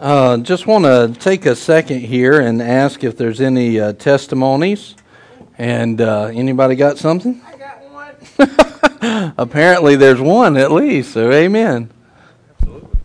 [0.00, 4.94] Uh, just want to take a second here and ask if there's any uh, testimonies.
[5.56, 7.42] And uh, anybody got something?
[7.44, 9.34] I got one.
[9.38, 11.14] Apparently, there's one at least.
[11.14, 11.90] So, amen.
[12.50, 12.98] Absolutely.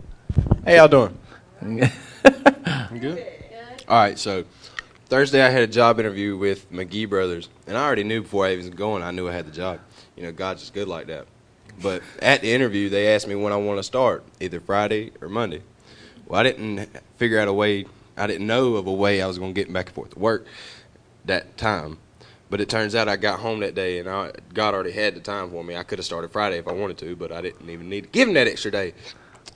[0.64, 1.18] Hey, y'all doing?
[3.00, 3.26] good.
[3.88, 4.44] All right, so
[5.06, 8.52] Thursday I had a job interview with McGee Brothers, and I already knew before I
[8.52, 9.80] even was going, I knew I had the job.
[10.16, 11.26] You know, God's just good like that.
[11.82, 15.28] But at the interview, they asked me when I want to start, either Friday or
[15.28, 15.62] Monday.
[16.34, 17.86] Well, I didn't figure out a way.
[18.16, 20.18] I didn't know of a way I was going to get back and forth to
[20.18, 20.46] work
[21.26, 21.98] that time.
[22.50, 25.20] But it turns out I got home that day, and I, God already had the
[25.20, 25.76] time for me.
[25.76, 28.08] I could have started Friday if I wanted to, but I didn't even need to
[28.08, 28.94] give him that extra day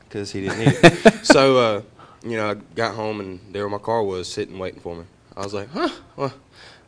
[0.04, 1.14] because he didn't need it.
[1.26, 1.82] so, uh,
[2.22, 5.04] you know, I got home, and there my car was sitting waiting for me.
[5.36, 6.32] I was like, huh, well,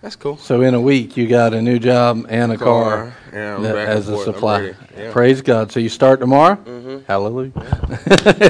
[0.03, 0.37] that's cool.
[0.37, 3.77] So, in a week, you got a new job and a car, Car, yeah, that-
[3.77, 4.25] as a forth.
[4.25, 4.75] Supply.
[4.97, 5.13] Yeah.
[5.13, 5.71] Praise God.
[5.73, 6.57] So, you start tomorrow?
[6.57, 7.05] Mhm.
[7.07, 7.53] Hallelujah.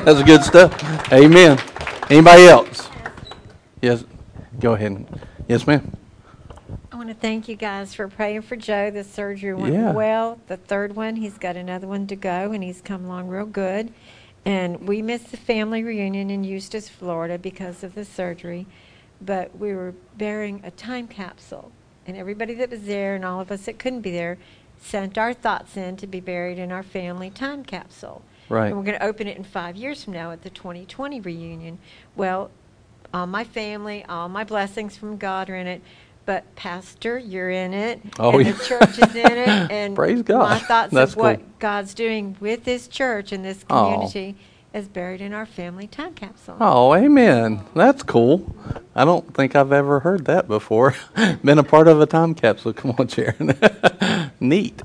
[0.04, 1.12] That's good stuff.
[1.12, 1.58] Amen.
[2.08, 2.88] Anybody else?
[3.82, 4.04] Yes.
[4.58, 5.06] Go ahead.
[5.48, 5.96] Yes, ma'am.
[6.92, 8.90] I want to thank you guys for praying for Joe.
[8.90, 9.92] The surgery went Yeah.
[9.92, 10.38] well.
[10.48, 13.92] The third one, he's got another one to go, and he's come along real good.
[14.44, 18.66] And we missed the family reunion in Eustis, Florida, because of the surgery.
[19.20, 21.72] But we were burying a time capsule,
[22.06, 24.38] and everybody that was there, and all of us that couldn't be there,
[24.80, 28.22] sent our thoughts in to be buried in our family time capsule.
[28.48, 28.68] Right.
[28.68, 31.78] And we're going to open it in five years from now at the 2020 reunion.
[32.16, 32.50] Well,
[33.12, 35.82] all my family, all my blessings from God are in it.
[36.26, 38.00] But Pastor, you're in it.
[38.18, 38.52] Oh, and yeah.
[38.52, 39.48] the church is in it.
[39.70, 40.38] And Praise God.
[40.48, 41.46] my thoughts That's of what cool.
[41.58, 43.92] God's doing with this church and this Oh.
[43.92, 44.36] community
[44.72, 46.56] is buried in our family time capsule.
[46.60, 47.64] Oh, amen.
[47.74, 48.54] That's cool.
[48.94, 50.94] I don't think I've ever heard that before.
[51.44, 52.72] Been a part of a time capsule.
[52.74, 53.58] Come on, Sharon.
[54.40, 54.82] Neat.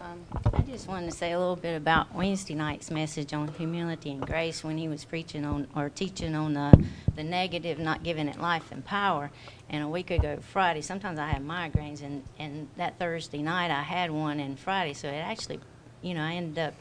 [0.00, 4.10] Um, I just wanted to say a little bit about Wednesday night's message on humility
[4.10, 8.26] and grace when he was preaching on or teaching on the, the negative, not giving
[8.26, 9.30] it life and power.
[9.70, 13.82] And a week ago, Friday, sometimes I have migraines, and, and that Thursday night I
[13.82, 15.60] had one, and Friday, so it actually,
[16.02, 16.74] you know, I ended up,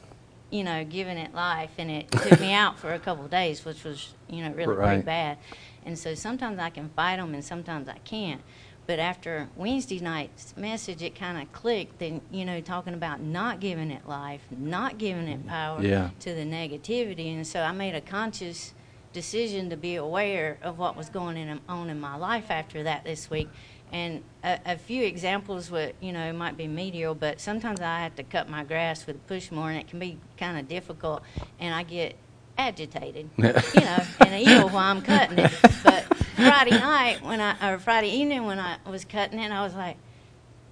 [0.50, 3.64] you know, giving it life, and it took me out for a couple of days,
[3.64, 4.90] which was, you know, really, Right.
[4.92, 5.38] really bad.
[5.86, 8.42] And so sometimes I can fight them, and sometimes I can't.
[8.88, 13.60] But after Wednesday night's message, it kind of clicked, and you know, talking about not
[13.60, 16.10] giving it life, not giving it power Yeah.
[16.20, 18.74] to the negativity, and so I made a conscious
[19.14, 23.04] decision to be aware of what was going in, on in my life after that
[23.04, 23.50] this week.
[23.92, 28.16] And a, a few examples would, you know, might be medial, but sometimes I have
[28.16, 31.24] to cut my grass with a push mower, and it can be kind of difficult,
[31.60, 32.16] and I get
[32.58, 35.52] agitated, you know, and evil while I'm cutting it.
[35.84, 36.04] But
[36.36, 39.98] Friday night when I, or Friday evening when I was cutting it, I was like,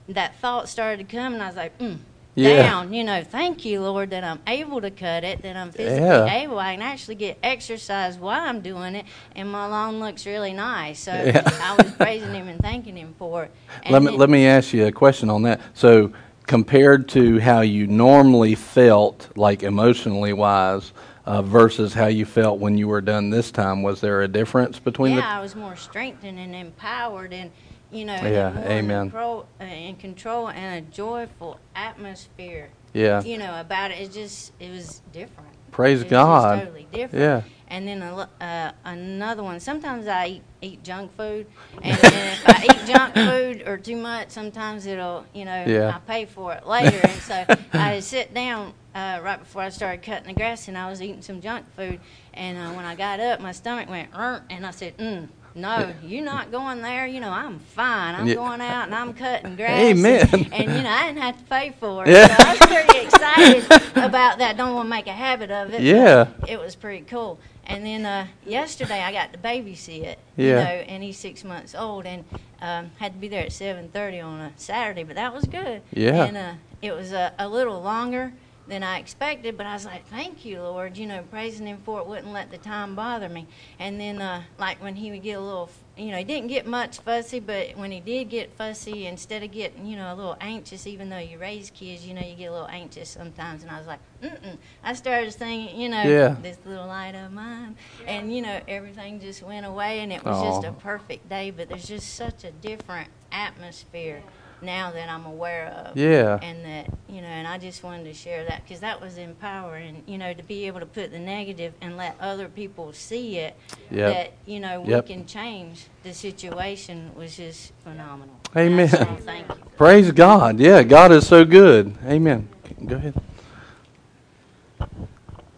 [0.08, 1.98] that thought started to come, and I was like, mm,
[2.44, 2.64] Yeah.
[2.64, 6.06] down, you know, thank you, Lord, that I'm able to cut it, that I'm physically
[6.06, 6.34] Yeah.
[6.42, 6.60] able.
[6.60, 9.06] I can actually get exercise while I'm doing it,
[9.36, 11.00] and my lawn looks really nice.
[11.00, 11.50] So Yeah.
[11.62, 13.52] I was praising Him and thanking Him for it.
[13.84, 15.60] And Let me, let me ask you a question on that.
[15.74, 16.12] So,
[16.48, 20.94] compared to how you normally felt, like emotionally wise,
[21.26, 24.80] uh, versus how you felt when you were done this time, was there a difference
[24.80, 27.52] between yeah, I was more strengthened and empowered, and
[27.92, 28.90] you know, Yeah, more amen.
[29.06, 32.70] In control, uh, in control and a joyful atmosphere.
[32.94, 33.22] Yeah.
[33.22, 34.00] You know about it.
[34.00, 35.50] It just it was different.
[35.72, 36.60] Praise It God.
[36.64, 37.24] Totally different.
[37.24, 37.42] Yeah.
[37.68, 39.60] And then a, uh, another one.
[39.60, 41.46] Sometimes I eat, eat junk food,
[41.84, 45.96] and, and if I eat junk food or too much, sometimes it'll, you know, Yeah.
[45.96, 47.00] I pay for it later.
[47.04, 50.90] and so I sit down uh, right before I started cutting the grass, and I
[50.90, 52.00] was eating some junk food.
[52.34, 56.24] And uh, when I got up, my stomach went, and I said, mm, "No, you're
[56.24, 57.06] not going there.
[57.08, 58.16] You know, I'm fine.
[58.16, 58.36] I'm Yeah.
[58.36, 60.28] going out and I'm cutting grass." Amen.
[60.32, 62.12] And, and you know, I didn't have to pay for it.
[62.12, 62.28] Yeah.
[62.36, 63.66] So I was pretty excited
[63.96, 64.58] about that.
[64.58, 65.82] Don't want to make a habit of it.
[65.82, 66.28] Yeah.
[66.48, 67.40] it was pretty cool.
[67.66, 70.16] And then uh, yesterday I got to babysit.
[70.36, 70.46] Yeah.
[70.48, 70.62] You know,
[70.94, 72.24] and he's six months old, and
[72.62, 75.82] um, had to be there at seven thirty on a Saturday, but that was good.
[75.94, 76.24] Yeah.
[76.26, 78.34] And uh, it was a, a little longer
[78.70, 82.00] than I expected, but I was like, "Thank you, Lord." You know, praising Him for
[82.00, 83.48] it wouldn't let the time bother me.
[83.80, 86.66] And then, uh, like when he would get a little, you know, he didn't get
[86.66, 90.38] much fussy, but when he did get fussy, instead of getting, you know, a little
[90.40, 93.64] anxious, even though you raise kids, you know, you get a little anxious sometimes.
[93.64, 96.36] And I was like, "Mm-mm." I started singing, you know, Yeah.
[96.42, 97.76] this little light of mine,
[98.08, 101.52] and you know, everything just went away, and it was just a perfect day.
[101.52, 104.24] But there's just such a different atmosphere
[104.62, 106.40] now that I'm aware of Yeah.
[106.42, 110.04] and that you know and i just wanted to share that because that was empowering
[110.06, 113.56] you know to be able to put the negative and let other people see it
[113.90, 114.14] Yep.
[114.14, 115.08] that you know Yep.
[115.08, 118.80] we can change the situation was just phenomenal Amen.
[118.80, 120.60] And I just wanna thank you Praise God.
[120.60, 121.96] Yeah, God is so good.
[122.06, 122.50] Amen.
[122.86, 123.14] Go ahead.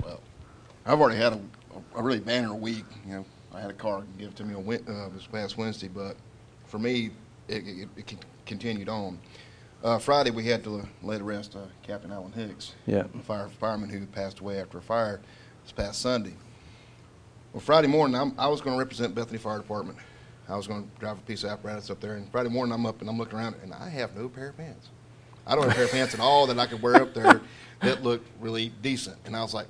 [0.04, 0.20] Well,
[0.86, 1.40] I've already had a,
[1.96, 2.86] a really banner week.
[3.08, 6.16] You know, I had a car give to me on uh, this past Wednesday, but
[6.68, 7.10] for me,
[7.48, 8.16] it, it, it
[8.46, 9.20] continued on.
[9.84, 13.06] Uh, Friday, we had to lay to rest uh, Captain Alan Hicks, Yeah.
[13.16, 15.20] a fire, fireman who passed away after a fire
[15.64, 16.34] this past Sunday.
[17.54, 19.98] Well, Friday morning, I'm, I was going to represent Bethany Fire Department.
[20.48, 22.86] I was going to drive a piece of apparatus up there, and Friday morning, I'm
[22.86, 24.90] up and I'm looking around, and I have no pair of pants.
[25.48, 27.42] I don't have a pair of pants at all that I could wear up there
[27.82, 29.18] that looked really decent.
[29.26, 29.66] And I was like,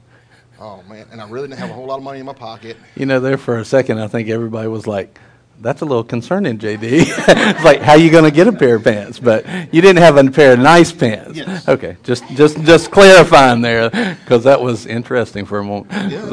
[0.59, 2.75] oh man, and I really didn't have a whole lot of money in my pocket.
[2.95, 5.18] You know, there for a second, I think everybody was like,
[5.62, 8.75] "That's a little concerning, JD." it's like, how are you going to get a pair
[8.75, 9.19] of pants?
[9.19, 11.38] But you didn't have a pair of nice pants.
[11.38, 11.68] Yes.
[11.68, 15.92] Okay, just just just clarifying there because that was interesting for a moment.
[16.12, 16.30] Yeah.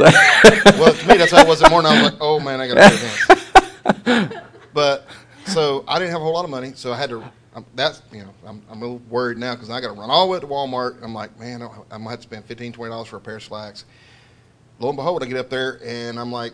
[0.78, 1.92] well, to me, that's how it was that morning.
[1.92, 4.36] I was like, oh man, I got a pair of pants.
[4.74, 5.06] but
[5.46, 7.22] so I didn't have a whole lot of money, so I had to.
[7.54, 10.10] Um, that's you know, I'm, I'm a little worried now because I got to run
[10.10, 11.02] all the way to Walmart.
[11.02, 13.42] I'm like, man, I, I might have to spend 15 dollars for a pair of
[13.42, 13.84] slacks.
[14.78, 16.52] Lo and behold, I get up there and I'm like,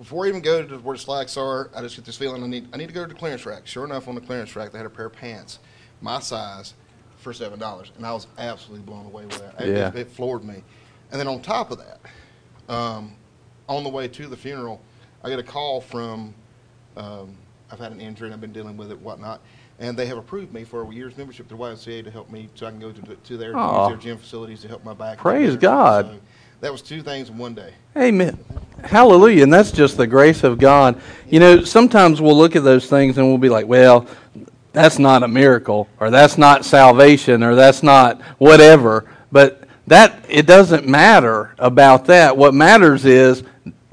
[0.00, 2.46] before I even go to where the slacks are, I just get this feeling I
[2.46, 3.66] need I need to go to the clearance rack.
[3.66, 5.58] Sure enough, on the clearance rack, they had a pair of pants,
[6.00, 6.72] my size,
[7.18, 9.60] for seven dollars, and I was absolutely blown away with that.
[9.62, 9.88] It- Yeah.
[9.88, 10.62] it, it floored me.
[11.12, 12.00] And then on top of that,
[12.74, 13.12] um,
[13.68, 14.80] on the way to the funeral,
[15.22, 16.34] I get a call from.
[16.96, 17.36] Um,
[17.72, 19.40] I've had an injury and I've been dealing with it, whatnot,
[19.78, 22.66] and they have approved me for a year's membership to YMCA to help me, so
[22.66, 25.18] I can go to, to their, their gym facilities to help my back.
[25.18, 26.20] Praise So God.
[26.60, 27.74] That was two things in one day.
[27.96, 28.38] Amen.
[28.84, 29.42] Hallelujah.
[29.42, 31.00] And that's just the grace of God.
[31.28, 34.06] You know, sometimes we'll look at those things and we'll be like, well,
[34.72, 39.10] that's not a miracle, or that's not salvation, or that's not whatever.
[39.32, 42.36] But that, it doesn't matter about that.
[42.36, 43.42] What matters is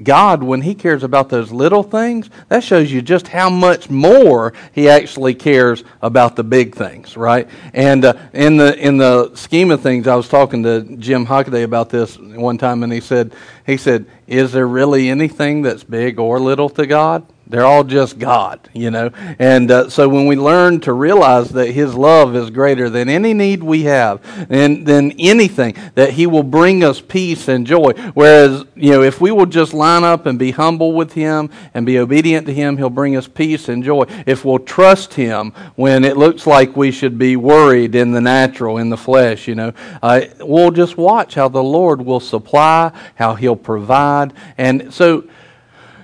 [0.04, 4.54] God, when He cares about those little things, that shows you just how much more
[4.74, 7.48] He actually cares about the big things, right?
[7.74, 11.64] And uh, in the in the scheme of things, I was talking to Jim Hockaday
[11.64, 13.34] about this one time, and he said,
[13.66, 18.20] he said, "Is there really anything that's big or little to God?" They're all just
[18.20, 19.10] God, you know.
[19.40, 23.34] And uh, so when we learn to realize that His love is greater than any
[23.34, 27.94] need we have, and than anything, that He will bring us peace and joy.
[28.14, 31.86] Whereas, you know, if we will just line up and be humble with Him and
[31.86, 34.04] be obedient to Him, He'll bring us peace and joy.
[34.26, 38.78] If we'll trust Him when it looks like we should be worried in the natural,
[38.78, 39.74] in the flesh, you know,
[40.04, 44.34] uh, we'll just watch how the Lord will supply, how He'll provide.
[44.58, 45.24] And so,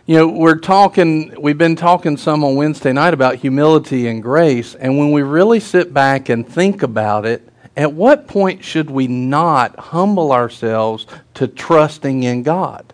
[0.06, 4.76] you know, we're talking, we've been talking some on Wednesday night about humility and grace.
[4.76, 7.48] And when we really sit back and think about it,
[7.78, 12.94] at what point should we not humble ourselves to trusting in God?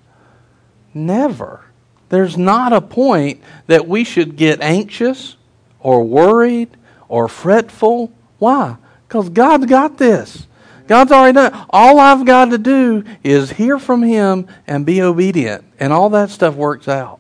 [0.93, 1.65] Never.
[2.09, 5.35] There's not a point that we should get anxious
[5.79, 6.69] or worried
[7.07, 8.11] or fretful.
[8.37, 8.77] Why?
[9.07, 10.45] Because God's got this.
[10.89, 11.53] God's already done.
[11.53, 11.65] it.
[11.69, 16.31] All I've got to do is hear from Him and be obedient, and all that
[16.31, 17.19] stuff works out.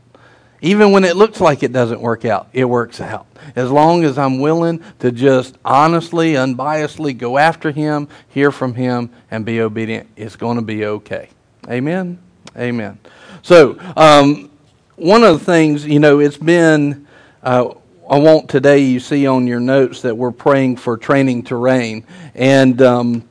[0.59, 3.27] Even when it looks like it doesn't work out, it works out.
[3.55, 9.11] As long as I'm willing to just honestly, unbiasedly go after Him, hear from Him,
[9.29, 11.29] and be obedient, it's going to be okay.
[11.69, 12.17] Amen?
[12.57, 12.97] Amen.
[13.43, 14.49] So, um,
[14.95, 17.05] one of the things, you know, it's been,
[17.43, 17.75] uh,
[18.09, 22.03] I want today you see on your notes that we're praying for training to reign.
[22.33, 23.28] And um,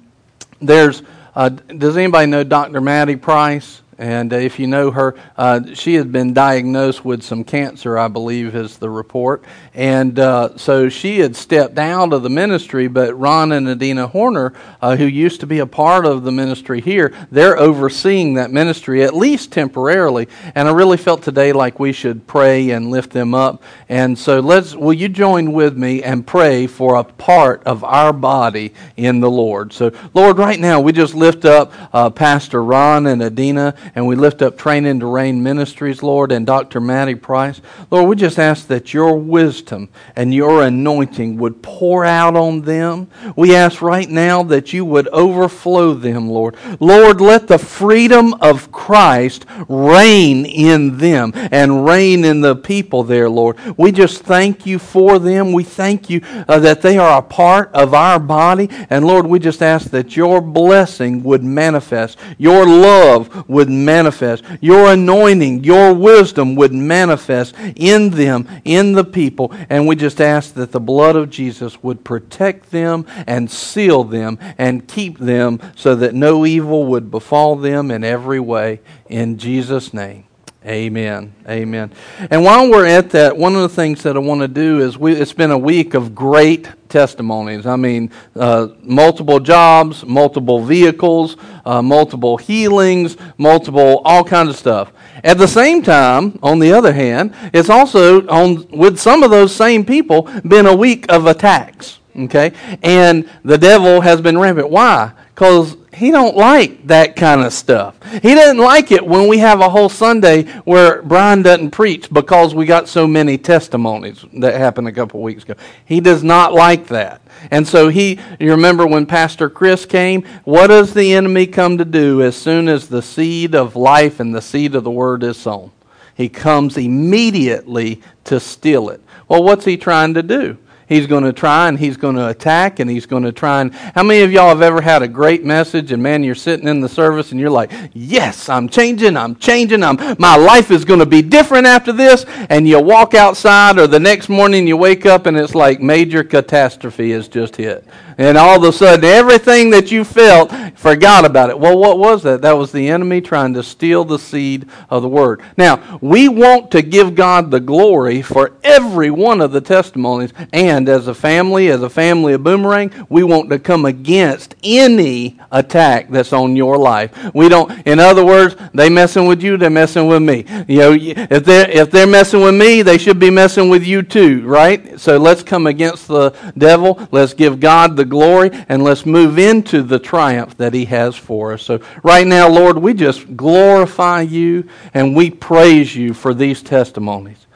[0.60, 1.02] there's,
[1.34, 2.80] uh, does anybody know Dr.
[2.80, 3.82] Maddie Price?
[3.98, 8.06] And uh, if you know her, uh, she has been diagnosed with some cancer, I
[8.06, 9.42] believe, is the report.
[9.74, 14.52] And uh, so she had stepped out of the ministry, but Ron and Adina Horner,
[14.80, 19.02] uh, who used to be a part of the ministry here, they're overseeing that ministry,
[19.02, 20.28] at least temporarily.
[20.54, 23.64] And I really felt today like we should pray and lift them up.
[23.88, 28.12] And so let's, will you join with me and pray for a part of our
[28.12, 29.72] body in the Lord?
[29.72, 34.16] So, Lord, right now we just lift up uh, Pastor Ron and Adina and we
[34.16, 36.80] lift up Training to Reign Ministries, Lord, and Dr.
[36.80, 37.60] Matty Price.
[37.90, 43.08] Lord, we just ask that your wisdom and your anointing would pour out on them.
[43.36, 46.56] We ask right now that you would overflow them, Lord.
[46.80, 53.28] Lord, let the freedom of Christ reign in them and reign in the people there,
[53.28, 53.56] Lord.
[53.76, 55.52] We just thank you for them.
[55.52, 58.68] We thank you uh, that they are a part of our body.
[58.90, 64.92] And Lord, we just ask that your blessing would manifest, your love would manifest, your
[64.92, 69.52] anointing, your wisdom would manifest in them, in the people.
[69.68, 74.38] And we just ask that the blood of Jesus would protect them and seal them
[74.58, 78.80] and keep them so that no evil would befall them in every way.
[79.08, 80.27] In Jesus' name,
[80.68, 81.32] Amen.
[81.48, 81.90] Amen.
[82.30, 84.98] And while we're at that, one of the things that I want to do is
[84.98, 87.64] we, it's been a week of great testimonies.
[87.64, 94.92] I mean, uh, multiple jobs, multiple vehicles, uh, multiple healings, multiple all kinds of stuff.
[95.24, 99.54] At the same time, on the other hand, it's also on with some of those
[99.54, 101.98] same people been a week of attacks.
[102.14, 104.68] Okay, and the devil has been rampant.
[104.68, 105.12] Why?
[105.34, 107.96] Because he don't like that kind of stuff.
[108.22, 112.54] He doesn't like it when we have a whole Sunday where Brian doesn't preach because
[112.54, 115.54] we got so many testimonies that happened a couple weeks ago.
[115.84, 117.20] He does not like that.
[117.50, 121.84] And so he, you remember when Pastor Chris came, what does the enemy come to
[121.84, 125.36] do as soon as the seed of life and the seed of the word is
[125.36, 125.72] sown?
[126.14, 129.00] He comes immediately to steal it.
[129.28, 130.58] Well, what's he trying to do?
[130.88, 133.74] He's going to try and he's going to attack and he's going to try and.
[133.74, 136.80] How many of y'all have ever had a great message and man, you're sitting in
[136.80, 141.00] the service and you're like, yes, I'm changing, I'm changing, I'm, my life is going
[141.00, 142.24] to be different after this.
[142.48, 146.24] And you walk outside or the next morning you wake up and it's like major
[146.24, 147.86] catastrophe has just hit.
[148.18, 151.58] And all of a sudden, everything that you felt, forgot about it.
[151.58, 152.42] Well, what was that?
[152.42, 155.40] That was the enemy trying to steal the seed of the word.
[155.56, 160.32] Now, we want to give God the glory for every one of the testimonies.
[160.52, 165.38] And as a family, as a family of Boomerang, we want to come against any
[165.52, 167.32] attack that's on your life.
[167.34, 170.44] We don't, in other words, they messing with you, they're messing with me.
[170.66, 174.02] You know, if they're, if they're messing with me, they should be messing with you
[174.02, 174.98] too, right?
[174.98, 177.06] So let's come against the devil.
[177.12, 181.52] Let's give God the glory and let's move into the triumph that He has for
[181.52, 181.62] us.
[181.62, 187.46] So, right now, Lord, we just glorify you and we praise you for these testimonies.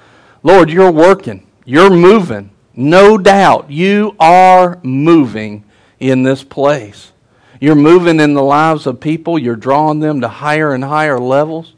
[0.43, 2.51] Lord, you're working, you're moving.
[2.75, 5.65] No doubt you are moving
[6.01, 7.13] in this place.
[7.61, 11.75] You're moving in the lives of people, you're drawing them to higher and higher levels.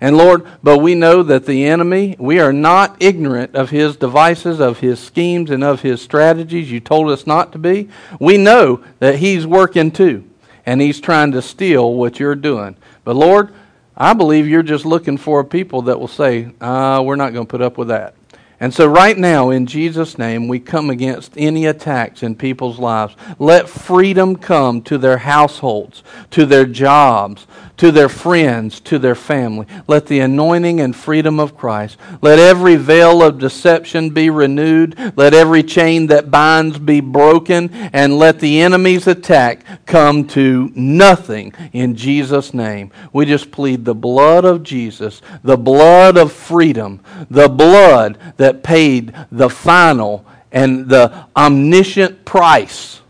[0.00, 4.60] And Lord, but we know that the enemy, we are not ignorant of his devices,
[4.60, 6.70] of his schemes, and of his strategies.
[6.70, 7.88] You told us not to be.
[8.20, 10.28] We know that he's working too,
[10.64, 12.76] and he's trying to steal what you're doing.
[13.04, 13.52] But Lord,
[13.96, 17.50] I believe you're just looking for people that will say, uh, we're not going to
[17.50, 18.14] put up with that.
[18.60, 23.14] And so, right now, in Jesus' name, we come against any attacks in people's lives.
[23.38, 26.02] Let freedom come to their households,
[26.32, 27.46] to their jobs,
[27.78, 29.66] to their friends, to their family.
[29.86, 34.96] Let the anointing and freedom of Christ, let every veil of deception be renewed.
[35.16, 37.70] Let every chain that binds be broken.
[37.92, 42.90] And let the enemy's attack come to nothing in Jesus' name.
[43.12, 49.14] We just plead the blood of Jesus, the blood of freedom, the blood that paid
[49.30, 53.00] the final and the omniscient price,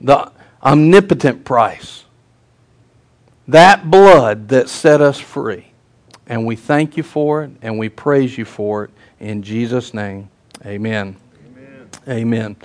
[0.00, 2.05] the omnipotent price
[3.48, 5.66] that blood that set us free.
[6.26, 10.28] And we thank you for it and we praise you for it in Jesus' name.
[10.64, 11.16] Amen.
[11.46, 11.88] Amen.
[12.08, 12.56] Amen.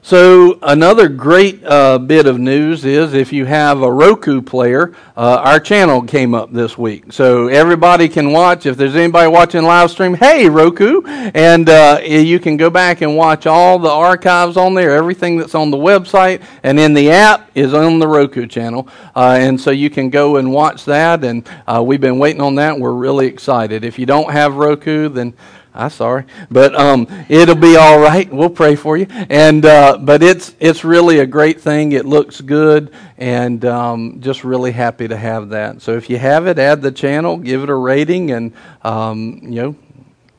[0.00, 5.42] So, another great uh, bit of news is if you have a Roku player, uh,
[5.44, 7.12] our channel came up this week.
[7.12, 8.64] So, everybody can watch.
[8.64, 11.02] If there's anybody watching live stream, hey, Roku.
[11.04, 14.94] And uh, you can go back and watch all the archives on there.
[14.94, 18.88] Everything that's on the website and in the app is on the Roku channel.
[19.16, 21.24] Uh, and so, you can go and watch that.
[21.24, 22.78] And uh, we've been waiting on that.
[22.78, 23.84] We're really excited.
[23.84, 25.34] If you don't have Roku, then
[25.78, 28.30] I'm sorry, but um, it'll be all right.
[28.32, 29.06] We'll pray for you.
[29.08, 31.92] And uh, but it's it's really a great thing.
[31.92, 35.80] It looks good, and um, just really happy to have that.
[35.80, 39.62] So if you have it, add the channel, give it a rating, and um, you
[39.62, 39.76] know,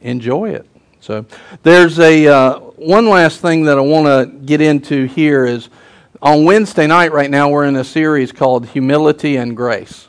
[0.02, 0.68] enjoy it.
[1.00, 1.26] So
[1.64, 5.70] there's a uh, one last thing that I want to get into here is
[6.22, 7.14] on Wednesday night.
[7.14, 10.09] Right now, we're in a series called Humility and Grace.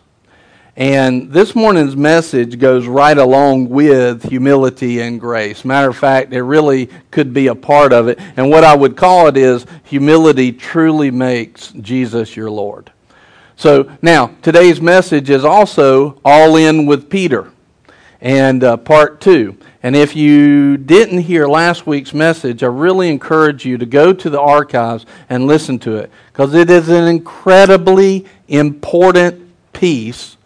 [0.77, 5.65] And this morning's message goes right along with humility and grace.
[5.65, 8.21] Matter of fact, it really could be a part of it.
[8.37, 12.93] And what I would call it is humility truly makes Jesus your Lord.
[13.57, 17.51] So now, today's message is also all in with Peter
[18.21, 19.57] and uh, part two.
[19.83, 24.31] And if you didn't hear last week's message, I really encourage you to go to
[24.31, 30.37] the archives and listen to it because it is an incredibly important piece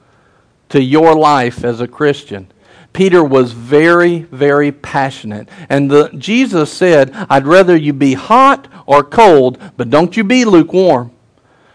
[0.75, 2.51] to your life as a Christian.
[2.93, 5.49] Peter was very, very passionate.
[5.69, 10.45] And the, Jesus said, I'd rather you be hot or cold, but don't you be
[10.45, 11.13] lukewarm.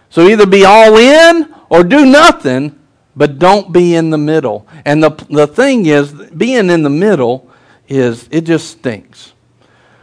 [0.09, 2.77] So either be all in or do nothing,
[3.15, 4.67] but don't be in the middle.
[4.83, 7.49] And the, the thing is, being in the middle
[7.87, 9.31] is, it just stinks.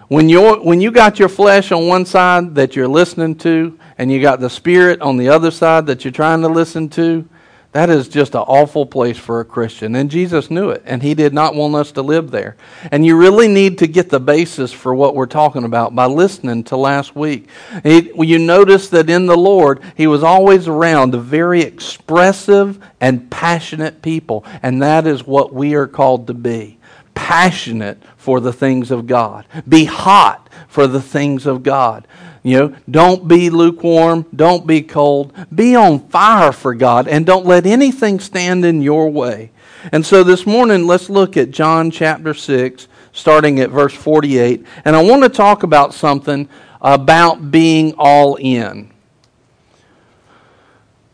[0.09, 4.11] When, you're, when you got your flesh on one side that you're listening to, and
[4.11, 7.29] you got the spirit on the other side that you're trying to listen to,
[7.76, 9.97] That is just an awful place for a Christian.
[9.97, 12.56] And Jesus knew it, and He did not want us to live there.
[12.90, 16.64] And you really need to get the basis for what we're talking about by listening
[16.64, 17.50] to last week.
[17.83, 23.30] He, you notice that in the Lord, He was always around a very expressive and
[23.30, 24.47] passionate people.
[24.62, 26.78] And that is what we are called to be
[27.14, 32.09] passionate for the things of God, be hot for the things of God.
[32.47, 35.33] You know, don't be lukewarm, don't be cold.
[35.53, 39.50] Be on fire for God and don't let anything stand in your way.
[39.91, 44.65] And so this morning, let's look at John chapter 6, starting at verse 48.
[44.85, 46.49] And I want to talk about something
[46.81, 48.93] about being all in.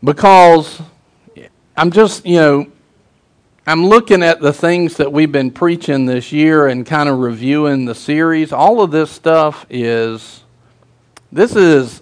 [0.03, 0.83] Because
[1.75, 2.67] I'm just, you know,
[3.65, 7.85] I'm looking at the things that we've been preaching this year and kind of reviewing
[7.85, 8.53] the series.
[8.53, 10.42] All of this stuff is
[11.33, 12.01] this is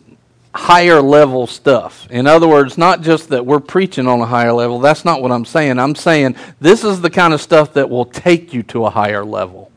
[0.54, 2.08] higher level stuff.
[2.10, 4.80] In other words, not just that we're preaching on a higher level.
[4.80, 5.80] That's not what I'm saying.
[5.80, 9.24] I'm saying this is the kind of stuff that will take you to a higher
[9.24, 9.72] level.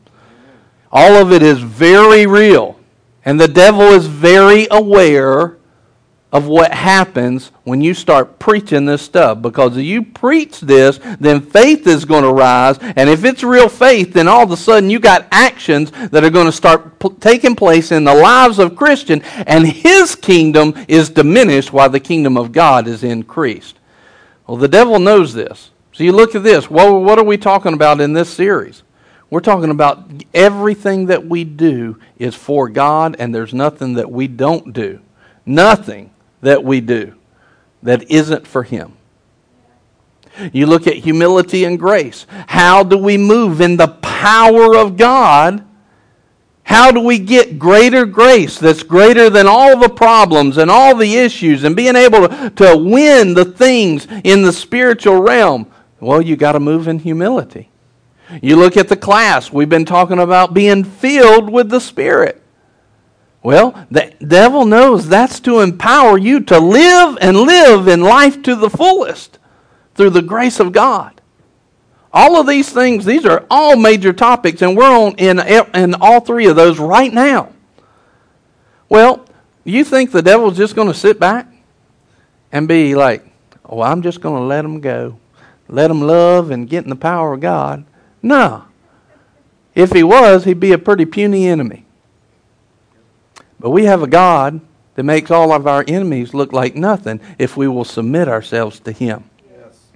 [0.91, 2.79] All of it is very real.
[3.23, 5.57] And the devil is very aware
[6.35, 9.41] of what happens when you start preaching this stuff.
[9.41, 12.77] Because if you preach this, then faith is going to rise.
[12.81, 16.29] And if it's real faith, then all of a sudden you got actions that are
[16.29, 21.09] going to start p- taking place in the lives of Christian, and his kingdom is
[21.09, 23.79] diminished while the kingdom of God is increased.
[24.45, 25.71] Well, the devil knows this.
[25.93, 26.69] So you look at this.
[26.69, 28.83] Well, what are we talking about in this series?
[29.29, 34.27] We're talking about everything that we do is for God, and there's nothing that we
[34.27, 34.99] don't do.
[35.45, 36.11] Nothing
[36.45, 37.13] that we do
[37.83, 38.93] that isn't for Him.
[40.51, 42.25] You look at humility and grace.
[42.47, 45.65] How do we move in the power of God?
[46.63, 51.15] How do we get greater grace that's greater than all the problems and all the
[51.15, 55.71] issues and being able to, to win the things in the spiritual realm?
[55.99, 57.69] Well, you got to move in humility.
[58.41, 62.41] You look at the class, we've been talking about being filled with the Spirit.
[63.45, 68.55] Well, the devil knows that's to empower you to live and live in life to
[68.55, 69.37] the fullest
[69.93, 71.21] through the grace of God.
[72.11, 76.21] All of these things, these are all major topics, and we're on in, in all
[76.21, 77.53] three of those right now.
[78.89, 79.27] Well,
[79.63, 81.47] you think the devil's just going to sit back
[82.51, 83.31] and be like,
[83.63, 85.19] oh, I'm just going to let them go,
[85.67, 87.85] let them love and get in the power of God?
[88.23, 88.65] No.
[89.75, 91.84] If he was, he'd be a pretty puny enemy.
[93.65, 94.61] But we have a God
[94.93, 98.91] that makes all of our enemies look like nothing if we will submit ourselves to
[98.91, 99.23] Him.
[99.49, 99.87] Yes.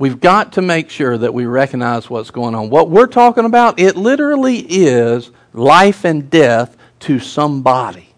[0.00, 2.70] We've got to make sure that we recognize what's going on.
[2.70, 8.08] What we're talking about, it literally is life and death to somebody.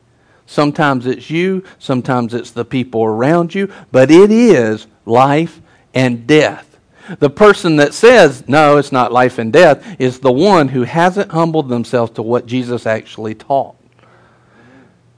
[0.46, 5.60] Sometimes it's you, sometimes it's the people around you, but it is life
[5.92, 6.73] and death.
[7.18, 11.30] The person that says, no, it's not life and death, is the one who hasn't
[11.30, 13.76] humbled themselves to what Jesus actually taught.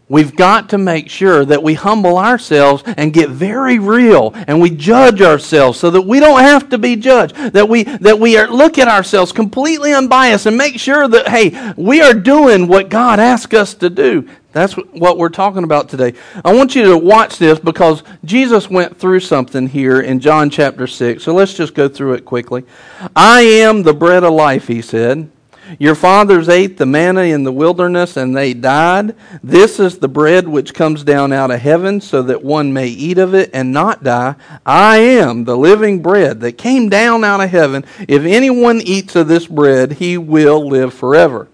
[0.08, 4.70] We've got to make sure that we humble ourselves and get very real and we
[4.70, 7.34] judge ourselves so that we don't have to be judged.
[7.34, 11.72] That we, that we are, look at ourselves completely unbiased and make sure that, hey,
[11.76, 14.28] we are doing what God asked us to do.
[14.56, 16.14] That's what we're talking about today.
[16.42, 20.86] I want you to watch this because Jesus went through something here in John chapter
[20.86, 21.22] 6.
[21.22, 22.64] So let's just go through it quickly.
[23.14, 25.30] I am the bread of life, he said.
[25.78, 29.14] Your fathers ate the manna in the wilderness and they died.
[29.42, 33.18] This is the bread which comes down out of heaven so that one may eat
[33.18, 34.36] of it and not die.
[34.64, 37.84] I am the living bread that came down out of heaven.
[38.08, 41.46] If anyone eats of this bread, he will live forever.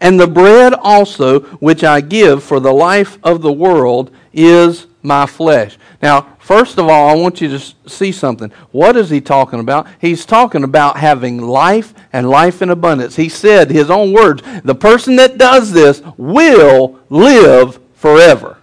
[0.00, 5.26] And the bread also which I give for the life of the world is my
[5.26, 5.78] flesh.
[6.02, 8.50] Now, first of all, I want you to see something.
[8.70, 9.86] What is he talking about?
[9.98, 13.16] He's talking about having life and life in abundance.
[13.16, 18.58] He said, his own words, the person that does this will live forever.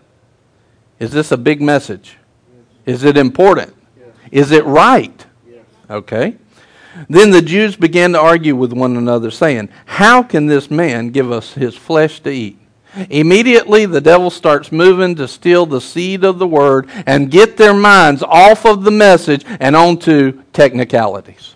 [0.99, 2.17] Is this a big message?
[2.85, 3.75] Is it important?
[4.31, 5.25] Is it right?
[5.89, 6.35] Okay.
[7.09, 11.31] Then the Jews began to argue with one another, saying, How can this man give
[11.31, 12.59] us his flesh to eat?
[13.09, 17.73] Immediately, the devil starts moving to steal the seed of the word and get their
[17.73, 21.55] minds off of the message and onto technicalities.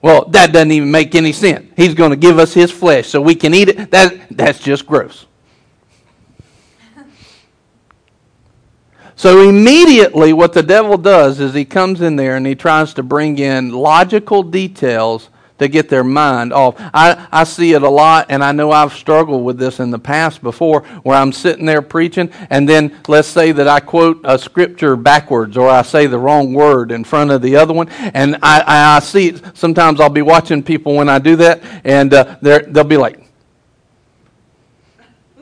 [0.00, 1.70] Well, that doesn't even make any sense.
[1.76, 3.90] He's going to give us his flesh so we can eat it.
[3.90, 5.26] That, that's just gross.
[9.18, 13.02] So immediately, what the devil does is he comes in there and he tries to
[13.02, 15.28] bring in logical details
[15.58, 16.76] to get their mind off.
[16.94, 19.98] I, I see it a lot, and I know I've struggled with this in the
[19.98, 24.38] past before, where I'm sitting there preaching, and then let's say that I quote a
[24.38, 28.36] scripture backwards, or I say the wrong word in front of the other one, and
[28.40, 28.62] I,
[28.96, 32.96] I, see sometimes I'll be watching people when I do that, and uh, they'll be
[32.96, 33.27] like,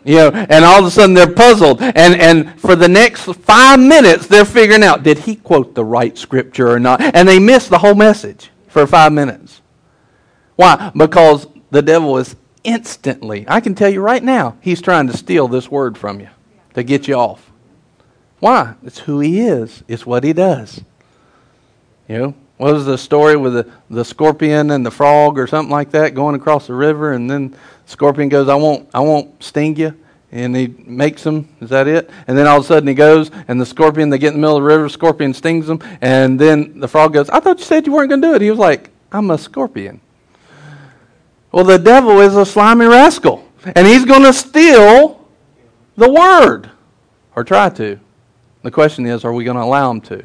[0.06, 1.82] you know, and all of a sudden they're puzzled.
[1.82, 6.16] And, and for the next five minutes, they're figuring out, did he quote the right
[6.16, 7.00] scripture or not?
[7.00, 9.60] And they miss the whole message for five minutes.
[10.54, 10.92] Why?
[10.96, 15.48] Because the devil is instantly, I can tell you right now, he's trying to steal
[15.48, 16.28] this word from you
[16.74, 17.50] to get you off.
[18.38, 18.74] Why?
[18.84, 20.82] It's who he is, it's what he does.
[22.08, 25.70] You know, what was the story with the, the scorpion and the frog or something
[25.70, 27.58] like that going across the river and then the
[27.90, 29.94] scorpion goes, I won't I won't sting you
[30.32, 32.10] and he makes them, is that it?
[32.26, 34.40] And then all of a sudden he goes and the scorpion they get in the
[34.40, 37.64] middle of the river, scorpion stings them, and then the frog goes, I thought you
[37.64, 38.40] said you weren't gonna do it.
[38.40, 40.00] He was like, I'm a scorpion.
[41.52, 43.44] Well the devil is a slimy rascal.
[43.74, 45.26] And he's gonna steal
[45.96, 46.70] the word.
[47.34, 48.00] Or try to.
[48.62, 50.24] The question is, are we going to allow him to?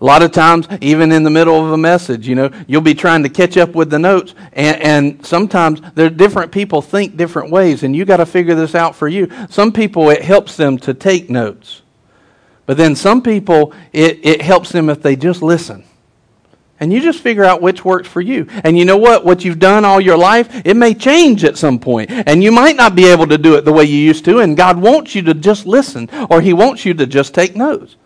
[0.00, 2.94] A lot of times, even in the middle of a message, you know, you'll be
[2.94, 7.50] trying to catch up with the notes, and, and sometimes there different people think different
[7.50, 9.30] ways, and you got to figure this out for you.
[9.50, 11.82] Some people, it helps them to take notes,
[12.64, 15.84] but then some people, it, it helps them if they just listen.
[16.82, 18.46] And you just figure out which works for you.
[18.64, 19.22] And you know what?
[19.22, 22.10] What you've done all your life, it may change at some point.
[22.10, 24.38] And you might not be able to do it the way you used to.
[24.38, 27.96] And God wants you to just listen, or He wants you to just take notes.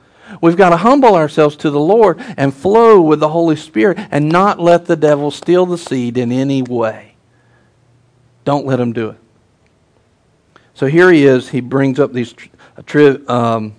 [0.40, 4.28] We've got to humble ourselves to the Lord and flow with the Holy Spirit and
[4.28, 7.14] not let the devil steal the seed in any way.
[8.44, 9.18] Don't let him do it.
[10.74, 11.50] So here he is.
[11.50, 12.34] He brings up these
[12.84, 13.74] tri- um,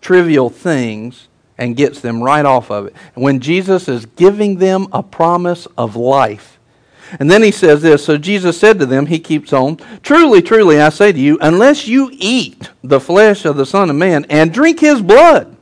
[0.00, 2.96] trivial things and gets them right off of it.
[3.14, 6.58] When Jesus is giving them a promise of life.
[7.18, 10.80] And then he says this So Jesus said to them, He keeps on, Truly, truly,
[10.80, 14.52] I say to you, unless you eat the flesh of the Son of Man and
[14.52, 15.56] drink his blood,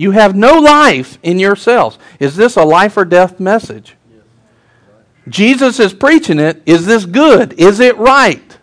[0.00, 1.98] you have no life in yourselves.
[2.18, 3.96] Is this a life or death message?
[5.28, 6.62] Jesus is preaching it.
[6.64, 7.52] Is this good?
[7.60, 8.56] Is it right?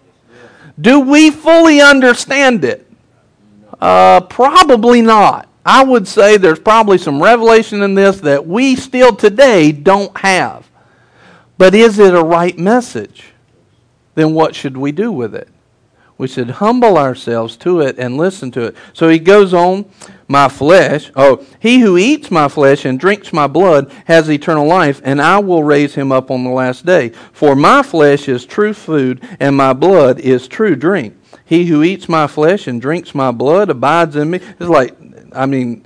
[0.82, 2.91] Do we fully understand it?
[3.80, 5.47] Uh, probably not.
[5.63, 10.67] I would say there's probably some revelation in this that we still today don't have.
[11.60, 13.26] But is it a right message?
[14.15, 15.50] Then what should we do with it?
[16.17, 18.76] We should humble ourselves to it and listen to it.
[18.93, 19.86] So he goes on,
[20.27, 25.01] my flesh, oh, he who eats my flesh and drinks my blood has eternal life,
[25.03, 27.09] and I will raise him up on the last day.
[27.31, 31.15] For my flesh is true food, and my blood is true drink.
[31.45, 34.39] He who eats my flesh and drinks my blood abides in me.
[34.59, 34.95] It's like,
[35.31, 35.85] I mean,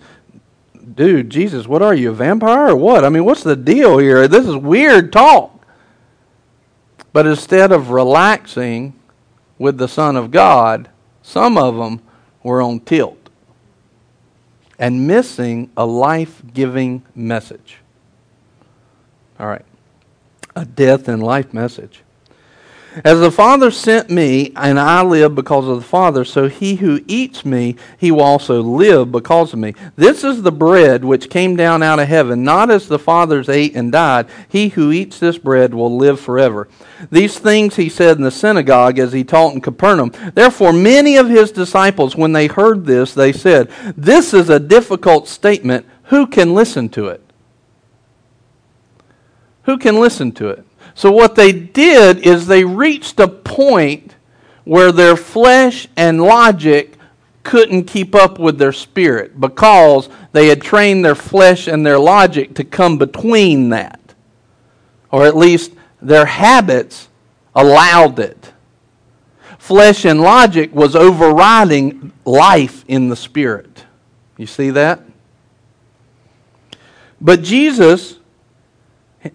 [0.95, 3.05] dude, Jesus, what are you, a vampire or what?
[3.05, 4.27] I mean, what's the deal here?
[4.27, 5.65] This is weird talk.
[7.13, 8.93] But instead of relaxing,
[9.61, 10.89] with the Son of God,
[11.21, 12.01] some of them
[12.41, 13.20] were on tilt
[14.81, 17.77] and missing a life giving message.
[19.39, 19.63] All right.
[20.55, 22.01] A death and life message.
[23.05, 26.99] As the Father sent me, and I live because of the Father, so he who
[27.07, 29.73] eats me, he will also live because of me.
[29.95, 33.75] This is the bread which came down out of heaven, not as the fathers ate
[33.75, 34.27] and died.
[34.49, 36.67] He who eats this bread will live forever.
[37.09, 40.11] These things he said in the synagogue as he taught in Capernaum.
[40.33, 45.29] Therefore, many of his disciples, when they heard this, they said, This is a difficult
[45.29, 45.85] statement.
[46.05, 47.23] Who can listen to it?
[49.63, 50.65] Who can listen to it?
[50.93, 54.15] So, what they did is they reached a point
[54.63, 56.95] where their flesh and logic
[57.43, 62.53] couldn't keep up with their spirit because they had trained their flesh and their logic
[62.55, 63.99] to come between that.
[65.11, 67.09] Or at least their habits
[67.55, 68.53] allowed it.
[69.57, 73.85] Flesh and logic was overriding life in the spirit.
[74.37, 75.01] You see that?
[77.19, 78.17] But Jesus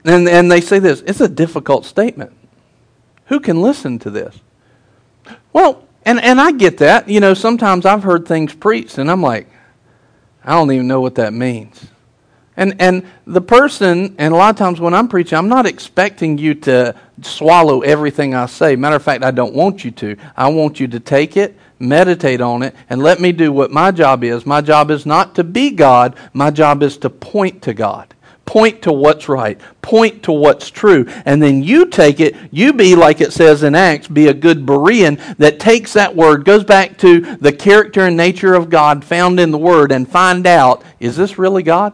[0.05, 2.33] and, and they say this it's a difficult statement.
[3.27, 4.39] Who can listen to this?
[5.53, 7.09] Well, and, and I get that.
[7.09, 9.49] You know, sometimes I've heard things preached, and I'm like,
[10.45, 11.89] I don't even know what that means.
[12.57, 16.39] And, and the person, and a lot of times when I'm preaching, I'm not expecting
[16.39, 18.77] you to swallow everything I say.
[18.77, 20.17] Matter of fact, I don't want you to.
[20.37, 23.91] I want you to take it, meditate on it, and let me do what my
[23.91, 24.47] job is.
[24.47, 28.15] My job is not to be God, my job is to point to God.
[28.47, 29.61] Point to what's right.
[29.83, 31.07] Point to what's true.
[31.27, 34.65] And then you take it, you be, like it says in Acts, be a good
[34.65, 39.39] Berean that takes that word, goes back to the character and nature of God found
[39.39, 41.93] in the Word, and find out is this really God?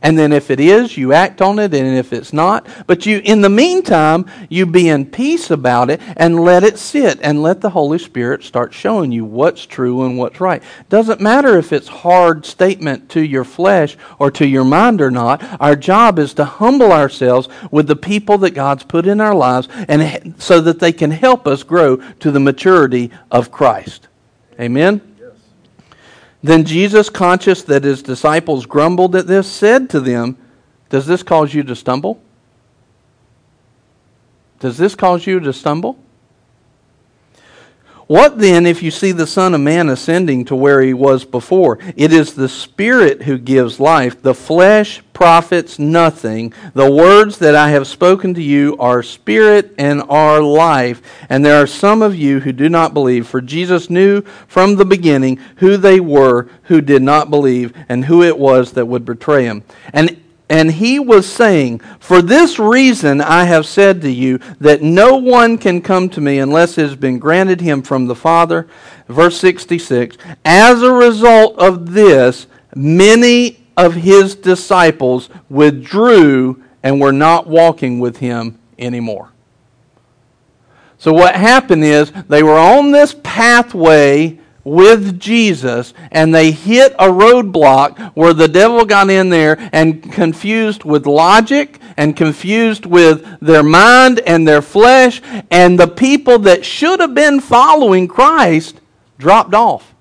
[0.00, 3.20] And then if it is, you act on it, and if it's not, but you,
[3.24, 7.60] in the meantime, you be in peace about it and let it sit and let
[7.60, 10.62] the Holy Spirit start showing you what's true and what's right.
[10.88, 15.42] Doesn't matter if it's hard statement to your flesh or to your mind or not.
[15.60, 19.68] Our job is to humble ourselves with the people that God's put in our lives
[19.88, 24.08] and so that they can help us grow to the maturity of Christ.
[24.58, 25.11] Amen.
[26.42, 30.36] Then Jesus, conscious that his disciples grumbled at this, said to them,
[30.88, 32.20] Does this cause you to stumble?
[34.58, 36.01] Does this cause you to stumble?
[38.12, 41.78] What then if you see the Son of Man ascending to where he was before?
[41.96, 44.20] It is the Spirit who gives life.
[44.20, 46.52] The flesh profits nothing.
[46.74, 51.00] The words that I have spoken to you are spirit and are life.
[51.30, 54.84] And there are some of you who do not believe, for Jesus knew from the
[54.84, 59.44] beginning who they were who did not believe and who it was that would betray
[59.46, 59.64] him.
[59.94, 65.16] And and he was saying, For this reason I have said to you that no
[65.16, 68.68] one can come to me unless it has been granted him from the Father.
[69.08, 77.46] Verse 66 As a result of this, many of his disciples withdrew and were not
[77.46, 79.30] walking with him anymore.
[80.98, 87.08] So, what happened is they were on this pathway with Jesus and they hit a
[87.08, 93.62] roadblock where the devil got in there and confused with logic and confused with their
[93.62, 95.20] mind and their flesh,
[95.50, 98.80] and the people that should have been following Christ
[99.18, 99.94] dropped off.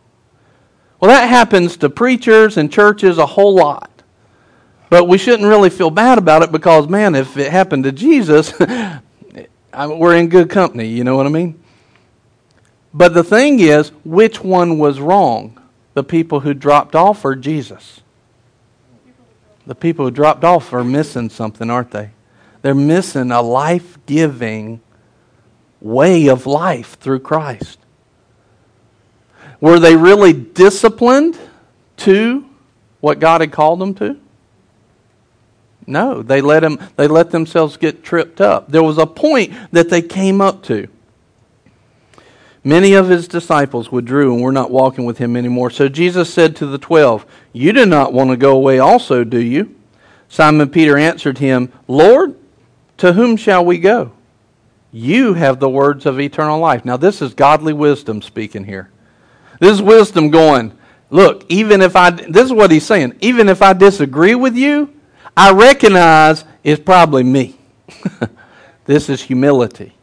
[1.00, 3.90] Well, that happens to preachers and churches a whole lot.
[4.90, 8.54] But we shouldn't really feel bad about it because, man, if it happened to Jesus,
[9.74, 10.88] we're in good company.
[10.88, 11.61] You know what I mean?
[12.94, 15.58] But the thing is, which one was wrong?
[15.94, 18.02] The people who dropped off or Jesus?
[19.66, 22.12] The people who dropped off are missing something, aren't they?
[22.62, 24.82] They're missing a life giving
[25.80, 27.80] way of life through Christ.
[29.60, 31.38] Were they really disciplined
[31.98, 32.46] to
[33.00, 34.20] what God had called them to?
[35.88, 38.72] No, they let, them, they let themselves get tripped up.
[38.72, 40.88] There was a point that they came up to.
[42.64, 45.72] Many of his disciples withdrew and were not walking with him anymore.
[45.72, 49.40] So Jesus said to the twelve, You do not want to go away also, do
[49.40, 49.76] you?
[50.30, 52.36] Simon Peter answered him, Lord,
[52.98, 54.12] to whom shall we go?
[54.92, 56.86] You have the words of eternal life.
[56.86, 58.92] Now, this is godly wisdom speaking here.
[59.60, 60.78] This is wisdom going,
[61.10, 64.94] Look, even if I, this is what he's saying, even if I disagree with you,
[65.36, 67.58] I recognize it's probably me.
[68.86, 69.94] this is humility.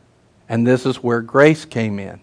[0.50, 2.20] And this is where grace came in.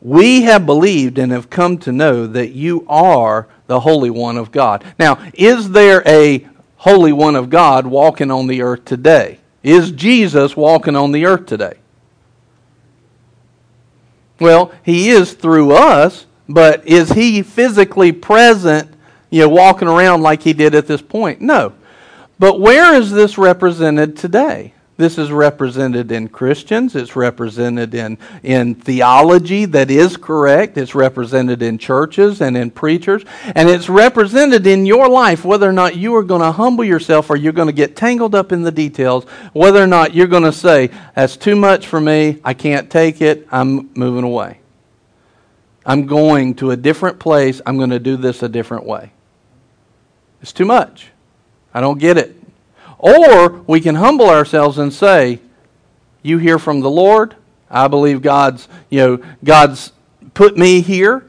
[0.00, 4.52] We have believed and have come to know that you are the Holy One of
[4.52, 4.84] God.
[4.98, 9.40] Now, is there a Holy One of God walking on the earth today?
[9.62, 11.74] Is Jesus walking on the earth today?
[14.40, 18.94] Well, he is through us, but is he physically present,
[19.30, 21.40] you know, walking around like he did at this point?
[21.40, 21.72] No.
[22.38, 24.74] But where is this represented today?
[24.98, 26.96] This is represented in Christians.
[26.96, 30.76] It's represented in, in theology that is correct.
[30.76, 33.24] It's represented in churches and in preachers.
[33.54, 37.30] And it's represented in your life, whether or not you are going to humble yourself
[37.30, 40.42] or you're going to get tangled up in the details, whether or not you're going
[40.42, 42.40] to say, That's too much for me.
[42.44, 43.46] I can't take it.
[43.52, 44.58] I'm moving away.
[45.86, 47.60] I'm going to a different place.
[47.64, 49.12] I'm going to do this a different way.
[50.42, 51.12] It's too much.
[51.72, 52.37] I don't get it.
[52.98, 55.40] Or we can humble ourselves and say,
[56.22, 57.36] You hear from the Lord.
[57.70, 59.92] I believe God's, you know, God's
[60.34, 61.24] put me here.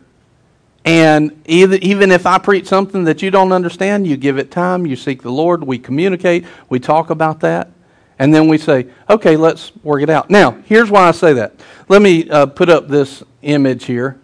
[0.85, 4.95] And even if I preach something that you don't understand, you give it time, you
[4.95, 7.69] seek the Lord, we communicate, we talk about that,
[8.17, 10.29] and then we say, okay, let's work it out.
[10.29, 11.53] Now, here's why I say that.
[11.89, 14.19] Let me uh, put up this image here.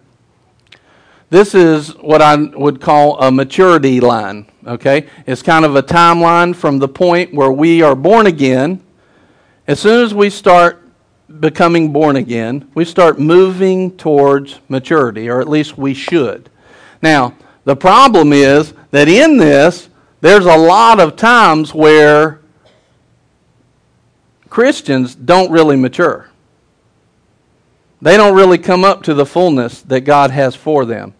[1.28, 4.46] This is what I would call a maturity line.
[4.66, 5.08] Okay?
[5.26, 8.82] It's kind of a timeline from the point where we are born again.
[9.66, 10.82] As soon as we start
[11.40, 16.48] becoming born again, we start moving towards maturity, or at least we should.
[17.02, 17.34] Now,
[17.64, 19.88] the problem is that in this,
[20.20, 22.40] there's a lot of times where
[24.48, 26.30] Christians don't really mature.
[28.00, 31.14] They don't really come up to the fullness that God has for them.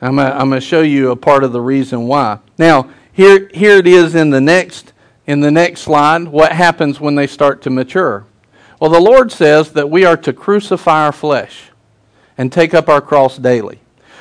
[0.00, 2.38] I'm going to show you a part of the reason why.
[2.56, 4.92] Now, here, here it is in the next
[5.26, 6.28] in the next slide.
[6.28, 8.24] What happens when they start to mature?
[8.80, 11.70] Well, the Lord says that we are to crucify our flesh
[12.38, 13.80] and take up our cross daily.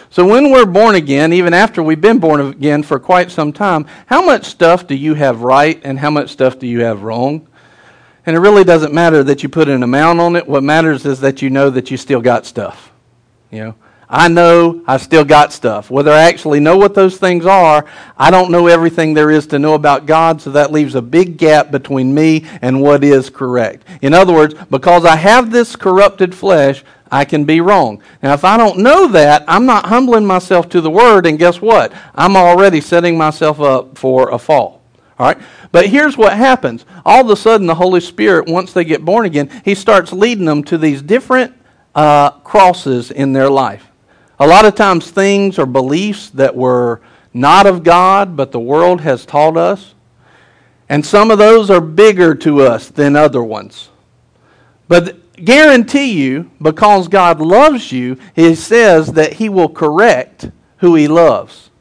[0.10, 3.86] So when we're born again, even after we've been born again for quite some time,
[4.08, 7.48] how much stuff do you have right and how much stuff do you have wrong?
[8.28, 10.46] And it really doesn't matter that you put an amount on it.
[10.46, 12.92] What matters is that you know that you still got stuff.
[13.52, 13.76] You know,
[14.10, 15.90] I know I still got stuff.
[15.90, 17.86] Whether I actually know what those things are,
[18.18, 21.38] I don't know everything there is to know about God, so that leaves a big
[21.38, 23.88] gap between me and what is correct.
[24.02, 28.04] In other words, because I have this corrupted flesh, I can be wrong.
[28.22, 31.62] Now, if I don't know that, I'm not humbling myself to the Word, and guess
[31.62, 31.94] what?
[32.14, 34.77] I'm already setting myself up for a fall.
[35.20, 35.38] All right?
[35.72, 36.86] But here's what happens.
[37.06, 40.46] All of a sudden, the Holy Spirit, once they get born again, He starts leading
[40.46, 41.54] them to these different
[41.96, 43.88] uh, crosses in their life.
[44.40, 47.02] A lot of times, things or beliefs that were
[47.34, 49.96] not of God, but the world has taught us.
[50.90, 53.90] And some of those are bigger to us than other ones.
[54.88, 61.08] But guarantee you, because God loves you, He says that He will correct who He
[61.08, 61.72] loves.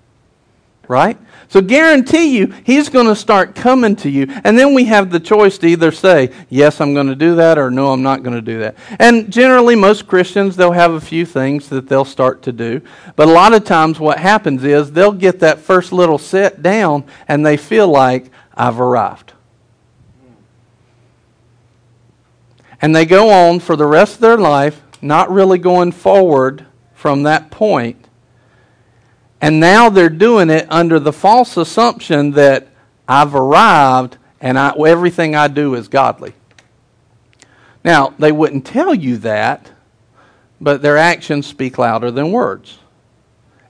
[0.88, 1.18] Right?
[1.56, 4.26] So guarantee you, He's going to start coming to you.
[4.44, 7.56] And then we have the choice to either say, yes, I'm going to do that,
[7.56, 8.76] or no, I'm not going to do that.
[8.98, 12.82] And generally, most Christians, they'll have a few things that they'll start to do.
[13.16, 17.04] But a lot of times, what happens is they'll get that first little set down,
[17.26, 19.32] and they feel like, I've arrived.
[22.82, 27.22] And they go on for the rest of their life, not really going forward from
[27.22, 28.05] that point.
[29.46, 32.66] And now they're doing it under the false assumption that
[33.06, 36.32] I've arrived and I, everything I do is godly.
[37.84, 39.70] Now, they wouldn't tell you that,
[40.60, 42.80] but their actions speak louder than words.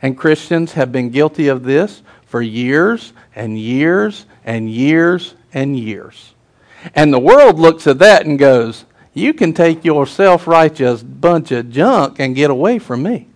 [0.00, 6.32] And Christians have been guilty of this for years and years and years and years.
[6.94, 11.50] And the world looks at that and goes, you can take your self righteous bunch
[11.50, 13.28] of junk and get away from me.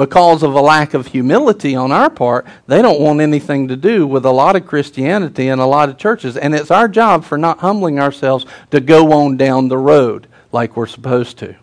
[0.00, 4.06] Because of a lack of humility on our part, they don't want anything to do
[4.06, 6.38] with a lot of Christianity and a lot of churches.
[6.38, 10.74] And it's our job for not humbling ourselves to go on down the road like
[10.74, 11.54] we're supposed to.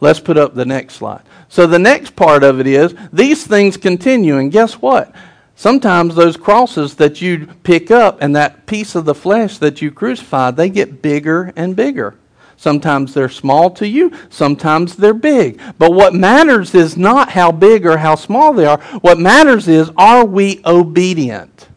[0.00, 1.22] Let's put up the next slide.
[1.48, 4.38] So, the next part of it is these things continue.
[4.38, 5.14] And guess what?
[5.54, 9.92] Sometimes those crosses that you pick up and that piece of the flesh that you
[9.92, 12.16] crucified, they get bigger and bigger.
[12.60, 15.58] Sometimes they're small to you, sometimes they're big.
[15.78, 18.78] But what matters is not how big or how small they are.
[19.00, 21.68] What matters is are we obedient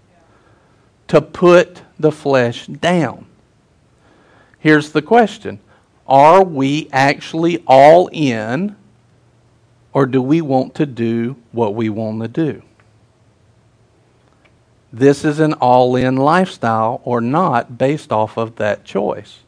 [1.08, 3.28] to put the flesh down?
[4.60, 5.62] Here's the question
[6.06, 8.76] Are we actually all in,
[9.94, 12.62] or do we want to do what we want to do?
[14.92, 19.43] This is an all in lifestyle or not based off of that choice.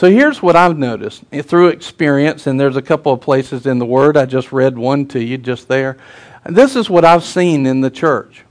[0.00, 3.84] So here's what I've noticed through experience, and there's a couple of places in the
[3.84, 4.16] Word.
[4.16, 5.98] I just read one to you just there.
[6.46, 8.44] This is what I've seen in the church.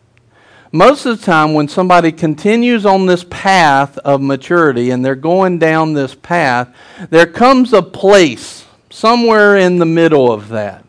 [0.71, 5.57] Most of the time, when somebody continues on this path of maturity and they're going
[5.57, 6.71] down this path,
[7.09, 10.85] there comes a place somewhere in the middle of that.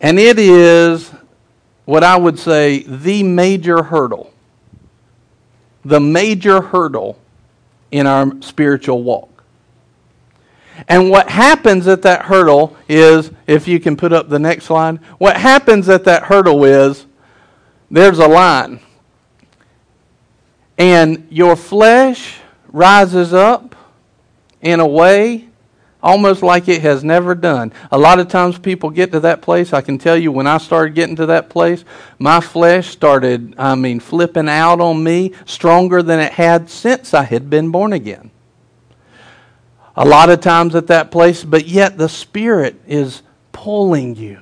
[0.00, 1.12] And it is
[1.84, 4.34] what I would say the major hurdle.
[5.84, 7.16] The major hurdle
[7.92, 9.31] in our spiritual walk.
[10.88, 14.96] And what happens at that hurdle is, if you can put up the next slide,
[15.18, 17.06] what happens at that hurdle is
[17.90, 18.80] there's a line.
[20.78, 23.76] And your flesh rises up
[24.60, 25.48] in a way
[26.02, 27.72] almost like it has never done.
[27.92, 29.72] A lot of times people get to that place.
[29.72, 31.84] I can tell you when I started getting to that place,
[32.18, 37.22] my flesh started, I mean, flipping out on me stronger than it had since I
[37.22, 38.32] had been born again
[39.96, 44.40] a lot of times at that place, but yet the Spirit is pulling you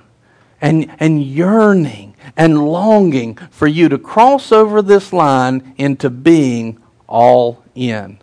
[0.60, 7.62] and, and yearning and longing for you to cross over this line into being all
[7.74, 8.18] in.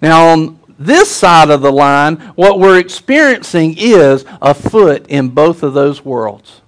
[0.00, 5.62] Now, on this side of the line, what we're experiencing is a foot in both
[5.62, 6.60] of those worlds.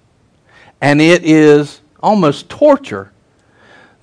[0.81, 3.11] And it is almost torture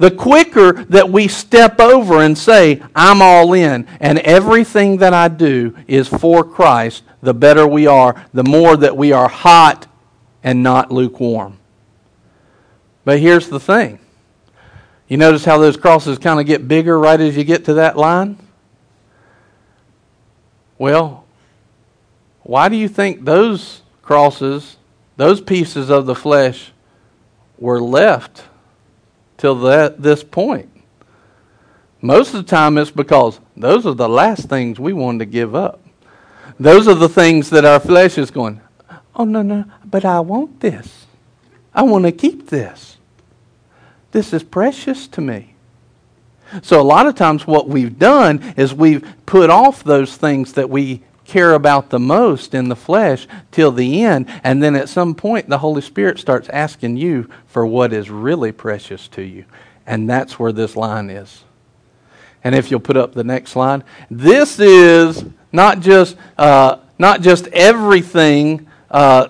[0.02, 5.28] the quicker that we step over and say, I'm all in, and everything that I
[5.28, 9.86] do is for Christ, the better we are, the more that we are hot
[10.42, 11.56] and not lukewarm.
[13.04, 14.00] But here's the thing
[15.06, 17.96] you notice how those crosses kind of get bigger right as you get to that
[17.96, 18.38] line?
[20.78, 21.24] Well,
[22.42, 24.79] why do you think those crosses,
[25.16, 26.72] those pieces of the flesh,
[27.56, 28.42] were left
[29.42, 30.70] till that, this point.
[32.00, 35.56] Most of the time, it's because those are the last things we wanted to give
[35.56, 35.80] up.
[36.60, 38.60] Those are the things that our flesh is going,
[39.16, 41.06] oh, no, no, but I want this.
[41.74, 42.98] I want to keep this.
[44.12, 45.56] This is precious to me.
[46.62, 50.70] So, a lot of times, what we've done is we've put off those things that
[50.70, 51.02] we
[51.33, 54.28] care about the most in the flesh till the end.
[54.44, 58.52] And then at some point, the Holy Spirit starts asking you for what is really
[58.52, 59.46] precious to you.
[59.87, 61.42] And that's where this line is.
[62.44, 67.46] And if you'll put up the next slide, this is not just, uh, not just
[67.48, 68.68] everything.
[68.90, 69.28] Uh,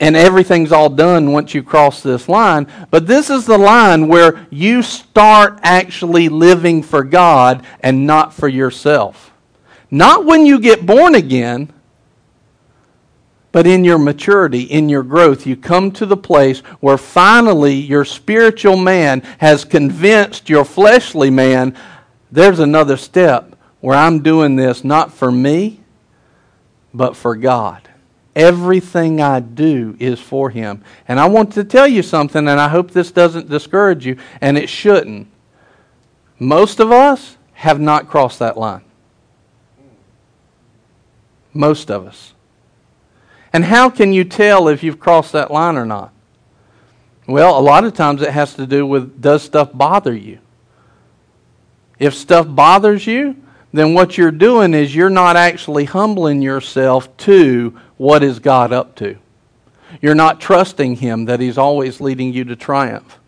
[0.00, 2.66] and everything's all done once you cross this line.
[2.90, 8.48] But this is the line where you start actually living for God and not for
[8.48, 9.29] yourself.
[9.90, 11.72] Not when you get born again,
[13.52, 18.04] but in your maturity, in your growth, you come to the place where finally your
[18.04, 21.76] spiritual man has convinced your fleshly man
[22.32, 25.80] there's another step where I'm doing this not for me,
[26.94, 27.88] but for God.
[28.36, 30.84] Everything I do is for Him.
[31.08, 34.56] And I want to tell you something, and I hope this doesn't discourage you, and
[34.56, 35.26] it shouldn't.
[36.38, 38.82] Most of us have not crossed that line.
[41.52, 42.34] Most of us.
[43.52, 46.12] And how can you tell if you've crossed that line or not?
[47.26, 50.38] Well, a lot of times it has to do with does stuff bother you?
[51.98, 53.36] If stuff bothers you,
[53.72, 58.96] then what you're doing is you're not actually humbling yourself to what is God up
[58.96, 59.16] to.
[60.00, 63.19] You're not trusting Him that He's always leading you to triumph.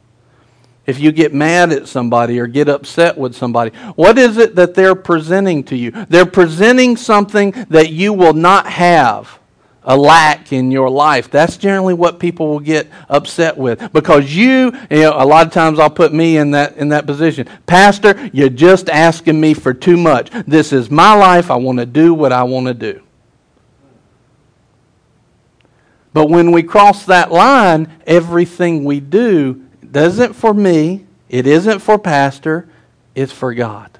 [0.84, 4.74] If you get mad at somebody or get upset with somebody, what is it that
[4.74, 5.92] they're presenting to you?
[6.08, 9.38] They're presenting something that you will not have
[9.84, 11.30] a lack in your life.
[11.30, 15.52] That's generally what people will get upset with because you, you know, a lot of
[15.52, 17.48] times I'll put me in that in that position.
[17.66, 20.30] Pastor, you're just asking me for too much.
[20.46, 21.50] This is my life.
[21.50, 23.02] I want to do what I want to do.
[26.12, 31.98] But when we cross that line, everything we do doesn't for me, it isn't for
[31.98, 32.68] pastor,
[33.14, 33.98] it's for God.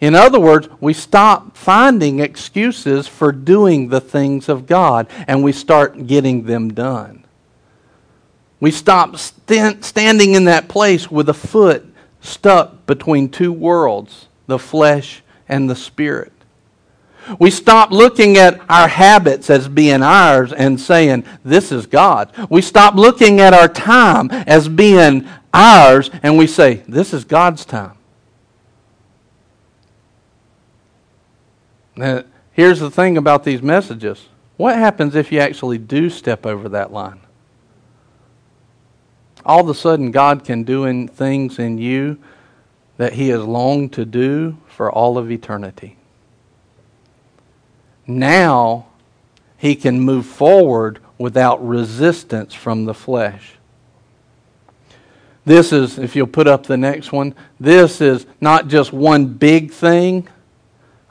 [0.00, 5.52] In other words, we stop finding excuses for doing the things of God and we
[5.52, 7.24] start getting them done.
[8.60, 11.86] We stop st- standing in that place with a foot
[12.20, 16.33] stuck between two worlds, the flesh and the spirit.
[17.38, 22.32] We stop looking at our habits as being ours and saying, This is God.
[22.50, 27.64] We stop looking at our time as being ours and we say, This is God's
[27.64, 27.96] time.
[31.96, 36.68] Now, here's the thing about these messages what happens if you actually do step over
[36.68, 37.20] that line?
[39.44, 42.18] All of a sudden, God can do in things in you
[42.96, 45.96] that He has longed to do for all of eternity.
[48.06, 48.86] Now,
[49.56, 53.52] He can move forward without resistance from the flesh.
[55.44, 59.70] This is, if you'll put up the next one, this is not just one big
[59.70, 60.26] thing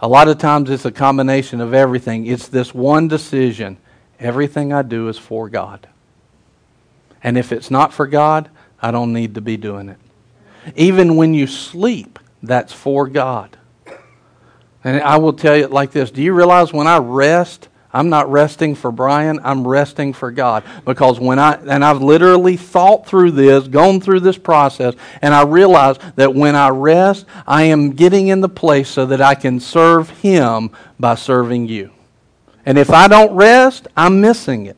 [0.04, 2.28] a lot of times it's a combination of everything.
[2.28, 3.78] It's this one decision
[4.20, 5.88] everything I do is for God.
[7.24, 8.50] And if it's not for God,
[8.82, 9.98] I don't need to be doing it.
[10.76, 13.56] Even when you sleep, that's for God.
[14.84, 18.31] And I will tell you like this Do you realize when I rest, I'm not
[18.31, 20.63] resting for Brian, I'm resting for God.
[20.86, 25.43] Because when I, and I've literally thought through this, gone through this process, and I
[25.43, 29.59] realize that when I rest, I am getting in the place so that I can
[29.59, 31.91] serve Him by serving you.
[32.65, 34.77] And if I don't rest, I'm missing it.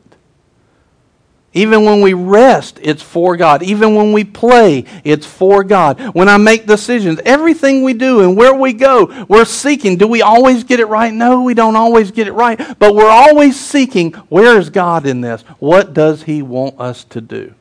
[1.56, 3.62] Even when we rest, it's for God.
[3.62, 6.14] Even when we play, it's for God.
[6.14, 9.96] When I make decisions, everything we do and where we go, we're seeking.
[9.96, 11.14] Do we always get it right?
[11.14, 12.60] No, we don't always get it right.
[12.78, 15.40] But we're always seeking where is God in this?
[15.58, 17.54] What does He want us to do?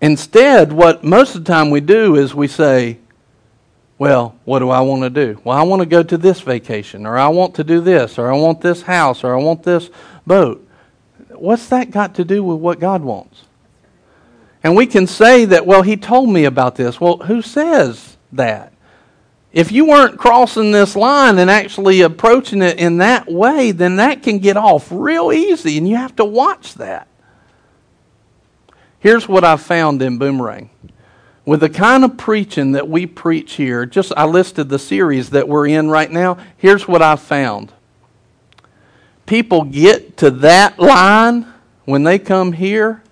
[0.00, 2.98] Instead, what most of the time we do is we say,
[4.00, 5.38] well, what do I want to do?
[5.44, 8.32] Well, I want to go to this vacation, or I want to do this, or
[8.32, 9.90] I want this house, or I want this
[10.26, 10.66] boat.
[11.28, 13.42] What's that got to do with what God wants?
[14.64, 16.98] And we can say that, well, He told me about this.
[16.98, 18.72] Well, who says that?
[19.52, 24.22] If you weren't crossing this line and actually approaching it in that way, then that
[24.22, 27.06] can get off real easy, and you have to watch that.
[28.98, 30.70] Here's what I've found in Boomerang
[31.50, 35.48] with the kind of preaching that we preach here, just I listed the series that
[35.48, 36.38] we're in right now.
[36.56, 37.72] Here's what I found
[39.26, 41.52] people get to that line
[41.86, 43.02] when they come here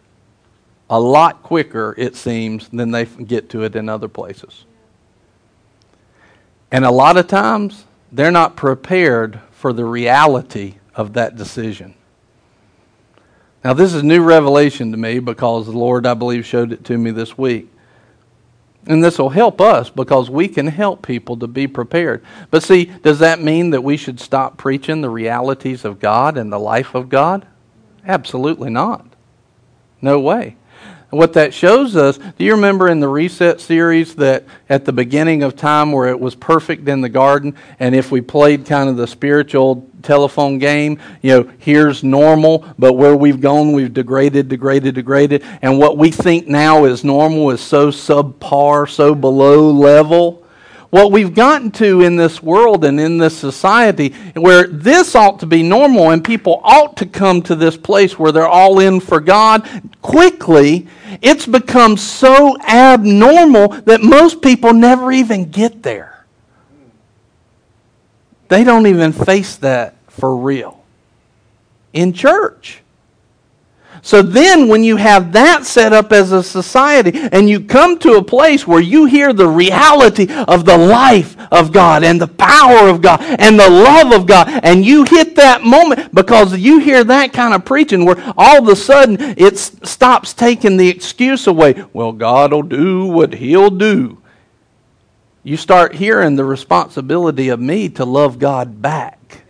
[0.89, 4.67] a lot quicker, it seems, than they get to it in other places.
[6.71, 11.95] And a lot of times, they're not prepared for the reality of that decision.
[13.65, 16.97] Now, this is new revelation to me because the Lord, I believe, showed it to
[16.97, 17.69] me this week.
[18.89, 22.25] And this will help us because we can help people to be prepared.
[22.51, 26.51] But see, does that mean that we should stop preaching the realities of God and
[26.51, 27.47] the life of God?
[28.07, 29.07] Absolutely not.
[30.01, 30.57] No way.
[31.11, 35.43] What that shows us, do you remember in the Reset series that at the beginning
[35.43, 38.97] of time where it was perfect in the garden, and if we played kind of
[38.97, 44.95] the spiritual telephone game, you know, here's normal, but where we've gone, we've degraded, degraded,
[44.95, 50.45] degraded, and what we think now is normal is so subpar, so below level.
[50.91, 55.47] What we've gotten to in this world and in this society where this ought to
[55.47, 59.21] be normal and people ought to come to this place where they're all in for
[59.21, 59.69] God
[60.01, 60.89] quickly,
[61.21, 66.18] it's become so abnormal that most people never even get there.
[68.49, 70.83] They don't even face that for real
[71.93, 72.83] in church.
[74.01, 78.13] So then, when you have that set up as a society and you come to
[78.13, 82.89] a place where you hear the reality of the life of God and the power
[82.89, 87.03] of God and the love of God, and you hit that moment because you hear
[87.05, 91.85] that kind of preaching where all of a sudden it stops taking the excuse away.
[91.93, 94.18] Well, God will do what He'll do.
[95.49, 99.45] You start hearing the responsibility of me to love God back,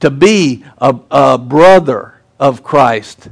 [0.00, 3.28] to be a, a brother of Christ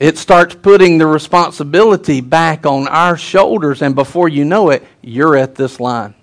[0.00, 5.36] it starts putting the responsibility back on our shoulders, and before you know it, you're
[5.36, 6.14] at this line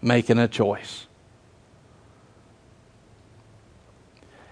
[0.00, 1.06] making a choice.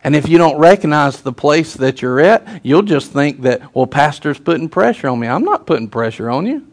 [0.05, 3.87] And if you don't recognize the place that you're at, you'll just think that, well,
[3.87, 5.27] Pastor's putting pressure on me.
[5.27, 6.67] I'm not putting pressure on you.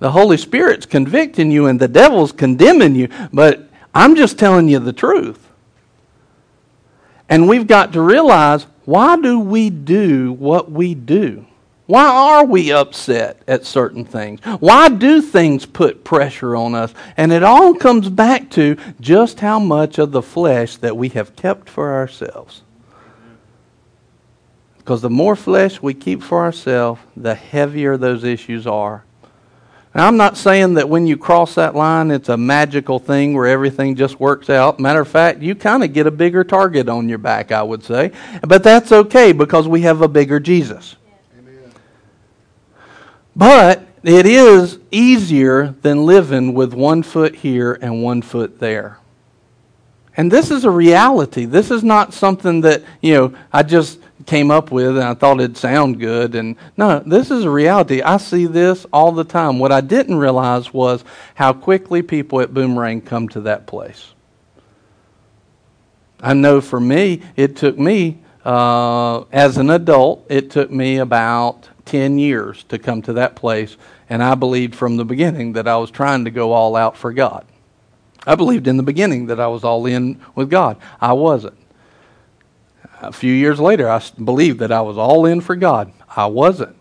[0.00, 4.78] The Holy Spirit's convicting you and the devil's condemning you, but I'm just telling you
[4.78, 5.46] the truth.
[7.28, 11.46] And we've got to realize why do we do what we do?
[11.86, 14.40] Why are we upset at certain things?
[14.60, 16.94] Why do things put pressure on us?
[17.16, 21.36] And it all comes back to just how much of the flesh that we have
[21.36, 22.62] kept for ourselves.
[24.78, 29.04] Because the more flesh we keep for ourselves, the heavier those issues are.
[29.92, 33.46] Now, I'm not saying that when you cross that line, it's a magical thing where
[33.46, 34.78] everything just works out.
[34.78, 37.82] Matter of fact, you kind of get a bigger target on your back, I would
[37.82, 38.12] say.
[38.46, 40.94] But that's okay because we have a bigger Jesus.
[41.36, 41.72] Amen.
[43.34, 48.98] But it is easier than living with one foot here and one foot there.
[50.20, 51.46] And this is a reality.
[51.46, 55.40] This is not something that, you know, I just came up with and I thought
[55.40, 56.34] it'd sound good.
[56.34, 58.02] And no, this is a reality.
[58.02, 59.58] I see this all the time.
[59.58, 61.04] What I didn't realize was
[61.36, 64.12] how quickly people at Boomerang come to that place.
[66.20, 71.70] I know for me, it took me, uh, as an adult, it took me about
[71.86, 73.78] 10 years to come to that place.
[74.10, 77.10] And I believed from the beginning that I was trying to go all out for
[77.10, 77.46] God.
[78.26, 80.76] I believed in the beginning that I was all in with God.
[81.00, 81.56] I wasn't.
[83.00, 85.92] A few years later, I believed that I was all in for God.
[86.14, 86.76] I wasn't.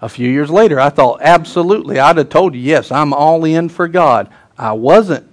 [0.00, 3.68] A few years later, I thought, absolutely, I'd have told you, yes, I'm all in
[3.68, 4.32] for God.
[4.56, 5.28] I wasn't.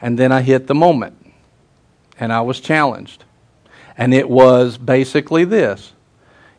[0.00, 1.16] And then I hit the moment,
[2.18, 3.24] and I was challenged.
[3.96, 5.92] And it was basically this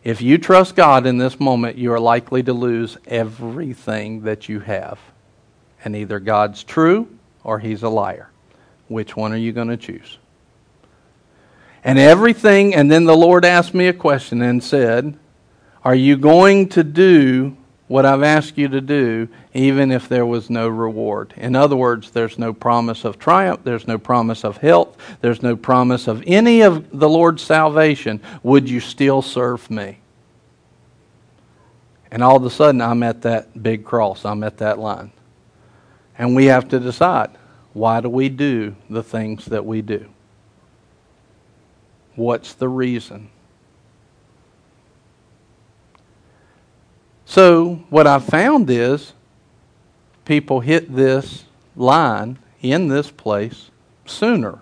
[0.04, 4.62] if you trust God in this moment, you are likely to lose everything that you
[4.62, 4.98] have.
[5.84, 7.17] And either God's true
[7.48, 8.30] or He's a liar.
[8.88, 10.20] Which one are you going to choose?
[11.88, 12.76] and everything.
[12.76, 15.18] And then the Lord asked me a question and said,
[15.84, 17.56] Are you going to do
[17.88, 21.34] what I've asked you to do, even if there was no reward?
[21.38, 25.56] In other words, there's no promise of triumph, there's no promise of health, there's no
[25.56, 28.22] promise of any of the Lord's salvation.
[28.44, 30.00] Would you still serve me?
[32.12, 35.12] And all of a sudden, I'm at that big cross, I'm at that line.
[36.18, 37.30] And we have to decide
[37.74, 40.10] why do we do the things that we do?
[42.16, 43.30] What's the reason?
[47.26, 49.14] So, what I've found is
[50.26, 51.44] people hit this
[51.76, 53.70] line in this place
[54.06, 54.60] sooner.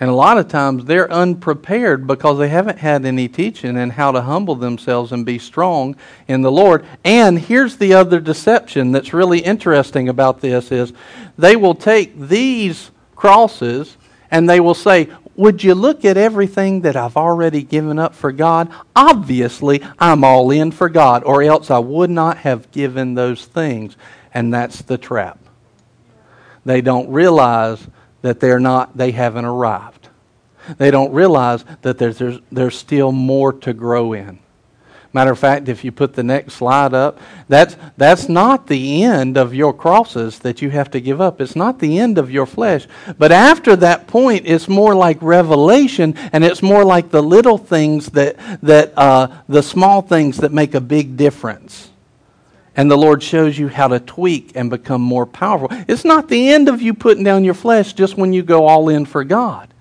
[0.00, 4.10] And a lot of times they're unprepared because they haven't had any teaching in how
[4.10, 5.94] to humble themselves and be strong
[6.26, 6.84] in the Lord.
[7.04, 10.92] And here's the other deception that's really interesting about this is
[11.38, 13.96] they will take these crosses
[14.32, 18.32] and they will say, would you look at everything that I've already given up for
[18.32, 18.72] God?
[18.94, 23.96] Obviously, I'm all in for God, or else I would not have given those things.
[24.32, 25.38] And that's the trap.
[26.64, 27.86] They don't realize
[28.24, 30.08] that they're not, they haven't arrived.
[30.78, 34.38] They don't realize that there's, there's, there's still more to grow in.
[35.12, 39.36] Matter of fact, if you put the next slide up, that's, that's not the end
[39.36, 41.38] of your crosses that you have to give up.
[41.38, 42.88] It's not the end of your flesh.
[43.18, 48.06] But after that point, it's more like revelation, and it's more like the little things
[48.12, 51.90] that, that uh, the small things that make a big difference.
[52.76, 55.68] And the Lord shows you how to tweak and become more powerful.
[55.86, 58.88] It's not the end of you putting down your flesh just when you go all
[58.88, 59.72] in for God.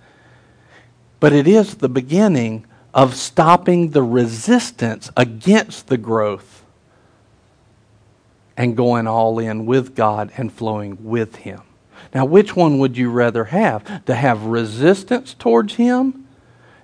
[1.19, 6.63] But it is the beginning of stopping the resistance against the growth
[8.55, 11.61] and going all in with God and flowing with Him.
[12.13, 14.05] Now, which one would you rather have?
[14.05, 16.27] To have resistance towards Him?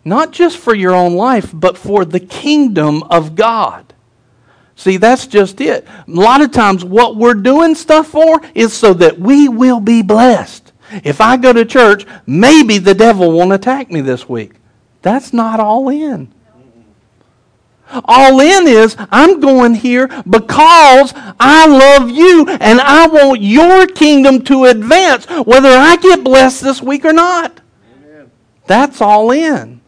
[0.03, 3.88] Not just for your own life, but for the kingdom of God.
[4.79, 5.85] See, that's just it.
[6.07, 10.01] A lot of times, what we're doing stuff for is so that we will be
[10.01, 10.71] blessed.
[11.03, 14.53] If I go to church, maybe the devil won't attack me this week.
[15.01, 16.33] That's not all in.
[18.05, 24.45] All in is I'm going here because I love you and I want your kingdom
[24.45, 27.59] to advance, whether I get blessed this week or not.
[27.97, 28.31] Amen.
[28.65, 29.81] That's all in.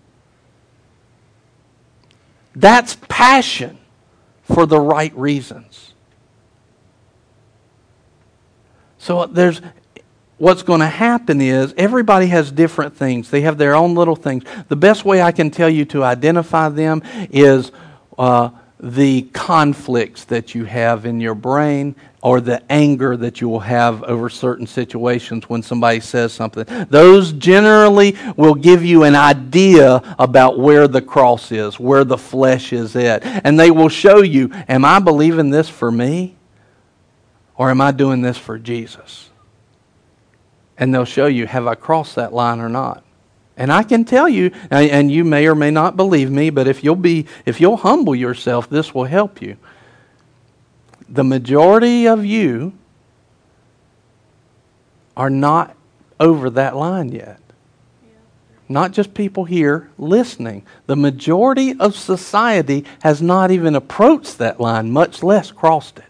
[2.53, 3.77] That's passion
[4.43, 5.93] for the right reasons.
[8.97, 9.61] So there's
[10.37, 13.29] what's going to happen is everybody has different things.
[13.29, 14.43] They have their own little things.
[14.69, 17.71] The best way I can tell you to identify them is
[18.17, 18.49] uh,
[18.81, 24.03] the conflicts that you have in your brain or the anger that you will have
[24.03, 26.65] over certain situations when somebody says something.
[26.89, 32.73] Those generally will give you an idea about where the cross is, where the flesh
[32.73, 33.23] is at.
[33.23, 36.35] And they will show you, am I believing this for me?
[37.55, 39.29] Or am I doing this for Jesus?
[40.81, 43.03] and they'll show you, have I crossed that line or not?
[43.61, 46.83] And I can tell you, and you may or may not believe me, but if
[46.83, 49.55] you'll be, if you'll humble yourself, this will help you.
[51.07, 52.73] The majority of you
[55.15, 55.77] are not
[56.19, 57.39] over that line yet.
[58.67, 60.65] Not just people here listening.
[60.87, 66.05] The majority of society has not even approached that line, much less crossed it.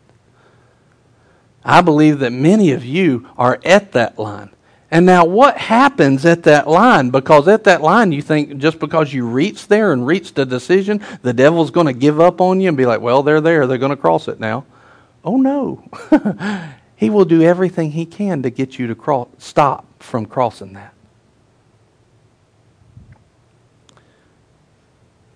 [1.66, 4.52] I believe that many of you are at that line.
[4.94, 7.12] And now, what happens at that line?
[7.12, 11.02] Because at that line, you think just because you reach there and reached a decision,
[11.22, 13.68] the devil's going to give up on you and be like, well, they're there.
[13.68, 14.66] They're going to cross it now.
[15.24, 15.82] Oh, no.
[16.98, 20.94] he will do everything he can to get you to cross, stop from crossing that.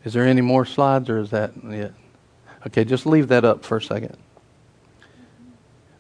[0.04, 1.94] Is there any more slides or is that it?
[2.68, 4.18] Okay, just leave that up for a second.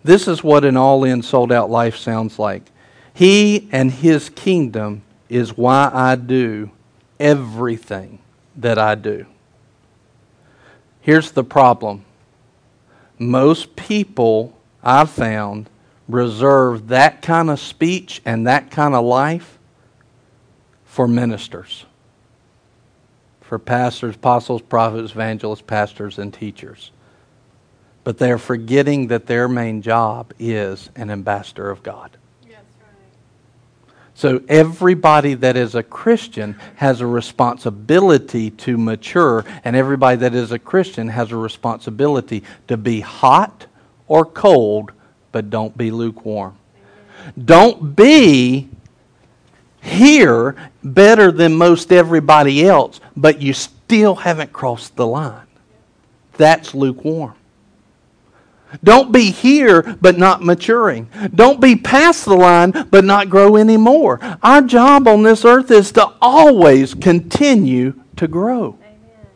[0.04, 2.70] This is what an all in, sold out life sounds like.
[3.16, 6.70] He and His kingdom is why I do
[7.18, 8.20] everything
[8.58, 9.26] that I do.
[11.00, 12.04] Here's the problem
[13.18, 15.70] most people I've found
[16.10, 19.60] reserve that kind of speech and that kind of life
[20.84, 21.86] for ministers,
[23.40, 26.92] for pastors, apostles, prophets, evangelists, pastors, and teachers.
[28.04, 32.18] But they're forgetting that their main job is an ambassador of God.
[34.16, 40.54] So everybody that is a Christian has a responsibility to mature, and everybody that is
[40.54, 43.68] a Christian has a responsibility to be hot
[44.08, 44.94] or cold,
[45.34, 46.56] but don't be lukewarm.
[47.44, 48.70] Don't be
[49.82, 55.46] here better than most everybody else, but you still haven't crossed the line.
[56.38, 57.36] That's lukewarm.
[58.84, 61.10] Don't be here but not maturing.
[61.34, 64.20] Don't be past the line but not grow anymore.
[64.44, 68.78] Our job on this earth is to always continue to grow.
[68.82, 69.28] Amen.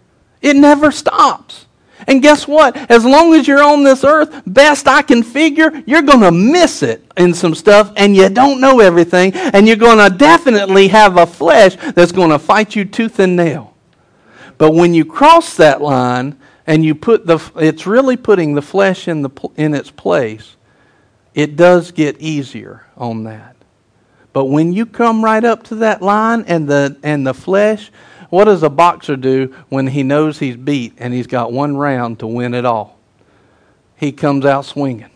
[0.41, 1.65] It never stops.
[2.07, 2.75] And guess what?
[2.89, 6.81] As long as you're on this earth, best I can figure, you're going to miss
[6.81, 9.33] it in some stuff and you don't know everything.
[9.33, 13.35] And you're going to definitely have a flesh that's going to fight you tooth and
[13.35, 13.75] nail.
[14.57, 16.39] But when you cross that line,
[16.69, 20.55] and you put the it's really putting the flesh in the in its place.
[21.33, 23.55] It does get easier on that.
[24.33, 27.91] But when you come right up to that line and the and the flesh
[28.29, 32.19] what does a boxer do when he knows he's beat and he's got one round
[32.19, 32.99] to win it all?
[33.95, 35.09] He comes out swinging.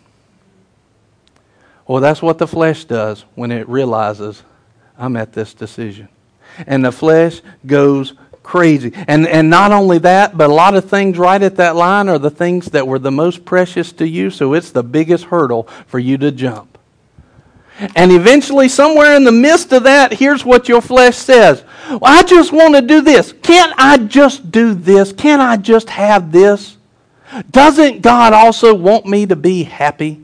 [1.86, 4.42] Well that's what the flesh does when it realizes
[4.98, 6.10] i'm at this decision.
[6.66, 8.92] And the flesh goes crazy.
[9.08, 12.20] And, and not only that, but a lot of things right at that line are
[12.20, 15.98] the things that were the most precious to you, so it's the biggest hurdle for
[15.98, 16.78] you to jump.
[17.96, 22.22] And eventually, somewhere in the midst of that, here's what your flesh says well, I
[22.24, 23.34] just want to do this.
[23.42, 25.12] Can't I just do this?
[25.12, 26.78] Can't I just have this?
[27.50, 30.22] Doesn't God also want me to be happy?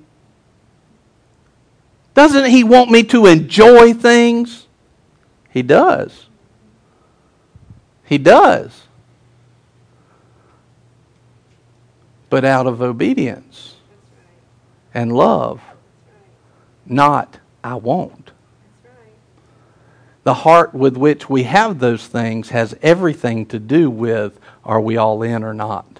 [2.13, 4.67] Doesn't He want me to enjoy things?
[5.49, 6.29] He does.
[8.10, 8.88] He does.
[12.32, 13.76] But out of obedience
[14.95, 15.62] and love,
[16.88, 18.32] not I won't.
[20.24, 24.97] The heart with which we have those things has everything to do with are we
[24.97, 25.99] all in or not.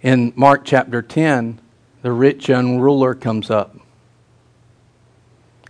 [0.00, 1.60] In Mark chapter 10,
[2.00, 3.76] the rich young ruler comes up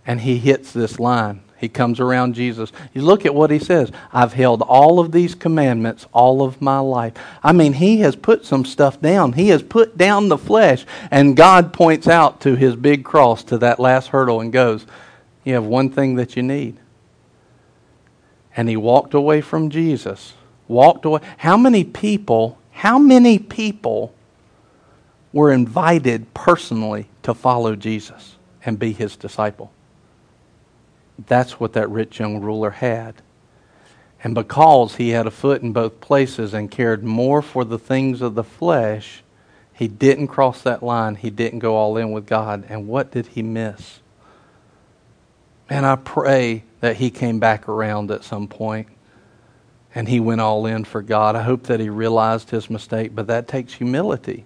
[0.05, 1.41] and he hits this line.
[1.59, 2.71] He comes around Jesus.
[2.93, 3.91] You look at what he says.
[4.13, 7.13] I've held all of these commandments all of my life.
[7.43, 9.33] I mean, he has put some stuff down.
[9.33, 10.85] He has put down the flesh.
[11.11, 14.85] And God points out to his big cross, to that last hurdle, and goes,
[15.43, 16.77] You have one thing that you need.
[18.55, 20.35] And he walked away from Jesus.
[20.69, 21.19] Walked away.
[21.37, 24.13] How many people, how many people
[25.33, 29.73] were invited personally to follow Jesus and be his disciple?
[31.27, 33.21] That's what that rich young ruler had.
[34.23, 38.21] And because he had a foot in both places and cared more for the things
[38.21, 39.23] of the flesh,
[39.73, 41.15] he didn't cross that line.
[41.15, 42.65] He didn't go all in with God.
[42.67, 43.99] And what did he miss?
[45.69, 48.87] And I pray that he came back around at some point
[49.95, 51.35] and he went all in for God.
[51.35, 54.45] I hope that he realized his mistake, but that takes humility.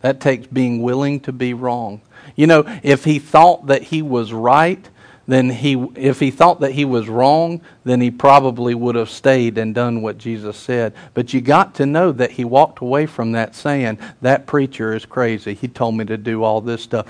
[0.00, 2.02] That takes being willing to be wrong.
[2.34, 4.88] You know, if he thought that he was right,
[5.28, 9.58] then he, if he thought that he was wrong, then he probably would have stayed
[9.58, 10.94] and done what Jesus said.
[11.14, 15.04] But you got to know that he walked away from that saying, That preacher is
[15.04, 15.54] crazy.
[15.54, 17.06] He told me to do all this stuff.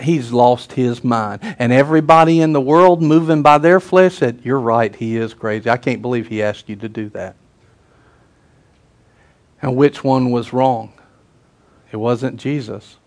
[0.00, 1.40] He's lost his mind.
[1.58, 5.68] And everybody in the world moving by their flesh said, You're right, he is crazy.
[5.68, 7.34] I can't believe he asked you to do that.
[9.60, 10.92] And which one was wrong?
[11.90, 12.98] It wasn't Jesus.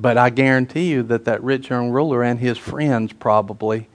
[0.00, 3.88] But I guarantee you that that rich young ruler and his friends probably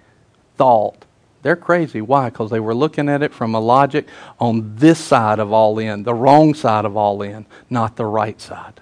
[0.57, 1.05] thought
[1.43, 2.01] they're crazy.
[2.01, 2.29] Why?
[2.29, 4.07] Because they were looking at it from a logic
[4.39, 8.39] on this side of all in, the wrong side of all in, not the right
[8.39, 8.79] side.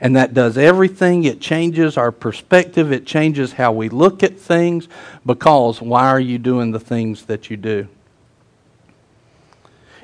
[0.00, 1.24] And that does everything.
[1.24, 4.88] It changes our perspective, it changes how we look at things
[5.24, 7.88] because why are you doing the things that you do?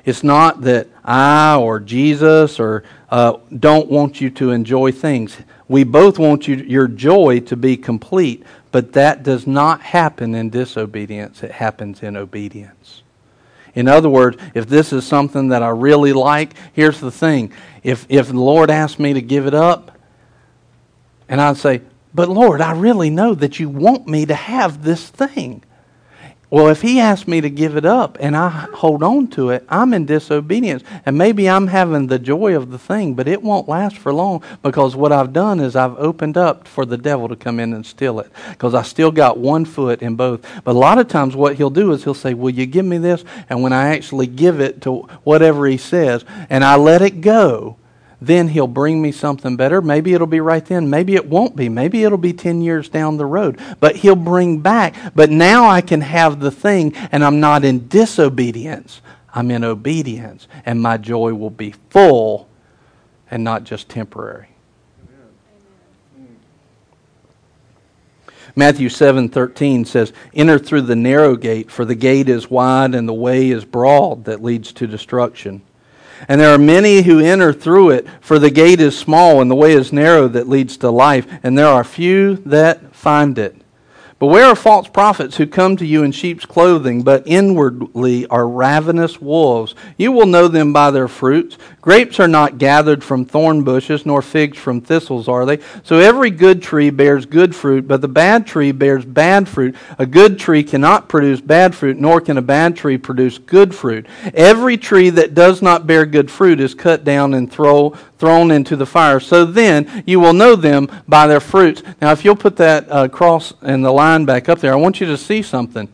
[0.04, 5.36] It's not that I or Jesus or uh, don't want you to enjoy things.
[5.68, 8.42] We both want you, your joy to be complete,
[8.72, 11.42] but that does not happen in disobedience.
[11.42, 13.02] It happens in obedience.
[13.74, 17.52] In other words, if this is something that I really like, here's the thing.
[17.82, 19.96] If, if the Lord asked me to give it up,
[21.28, 21.82] and I'd say,
[22.14, 25.62] But Lord, I really know that you want me to have this thing.
[26.50, 29.66] Well, if he asks me to give it up and I hold on to it,
[29.68, 30.82] I'm in disobedience.
[31.04, 34.42] And maybe I'm having the joy of the thing, but it won't last for long
[34.62, 37.84] because what I've done is I've opened up for the devil to come in and
[37.84, 40.40] steal it because I still got one foot in both.
[40.64, 42.96] But a lot of times, what he'll do is he'll say, Will you give me
[42.96, 43.24] this?
[43.50, 47.77] And when I actually give it to whatever he says and I let it go,
[48.20, 49.80] then he'll bring me something better.
[49.80, 50.90] Maybe it'll be right then.
[50.90, 51.68] Maybe it won't be.
[51.68, 53.60] Maybe it'll be 10 years down the road.
[53.80, 54.94] But he'll bring back.
[55.14, 59.00] But now I can have the thing, and I'm not in disobedience.
[59.34, 62.48] I'm in obedience, and my joy will be full
[63.30, 64.48] and not just temporary.
[68.56, 73.14] Matthew 7:13 says, "Enter through the narrow gate, for the gate is wide and the
[73.14, 75.60] way is broad that leads to destruction."
[76.26, 79.54] And there are many who enter through it, for the gate is small and the
[79.54, 83.54] way is narrow that leads to life, and there are few that find it.
[84.18, 89.20] Beware of false prophets who come to you in sheep's clothing, but inwardly are ravenous
[89.20, 89.76] wolves.
[89.96, 91.56] You will know them by their fruits.
[91.80, 95.60] Grapes are not gathered from thorn bushes, nor figs from thistles, are they?
[95.84, 99.76] So every good tree bears good fruit, but the bad tree bears bad fruit.
[100.00, 104.06] A good tree cannot produce bad fruit, nor can a bad tree produce good fruit.
[104.34, 108.74] Every tree that does not bear good fruit is cut down and throw, thrown into
[108.74, 109.20] the fire.
[109.20, 111.84] So then you will know them by their fruits.
[112.02, 114.76] Now, if you'll put that uh, cross and the line line back up there, I
[114.76, 115.88] want you to see something.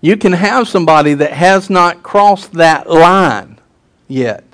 [0.00, 3.58] You can have somebody that has not crossed that line
[4.08, 4.44] yet,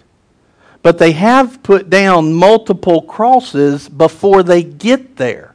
[0.83, 5.55] but they have put down multiple crosses before they get there.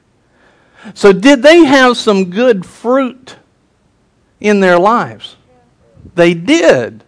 [0.96, 3.36] So, did they have some good fruit
[4.40, 5.36] in their lives?
[6.16, 7.04] They did.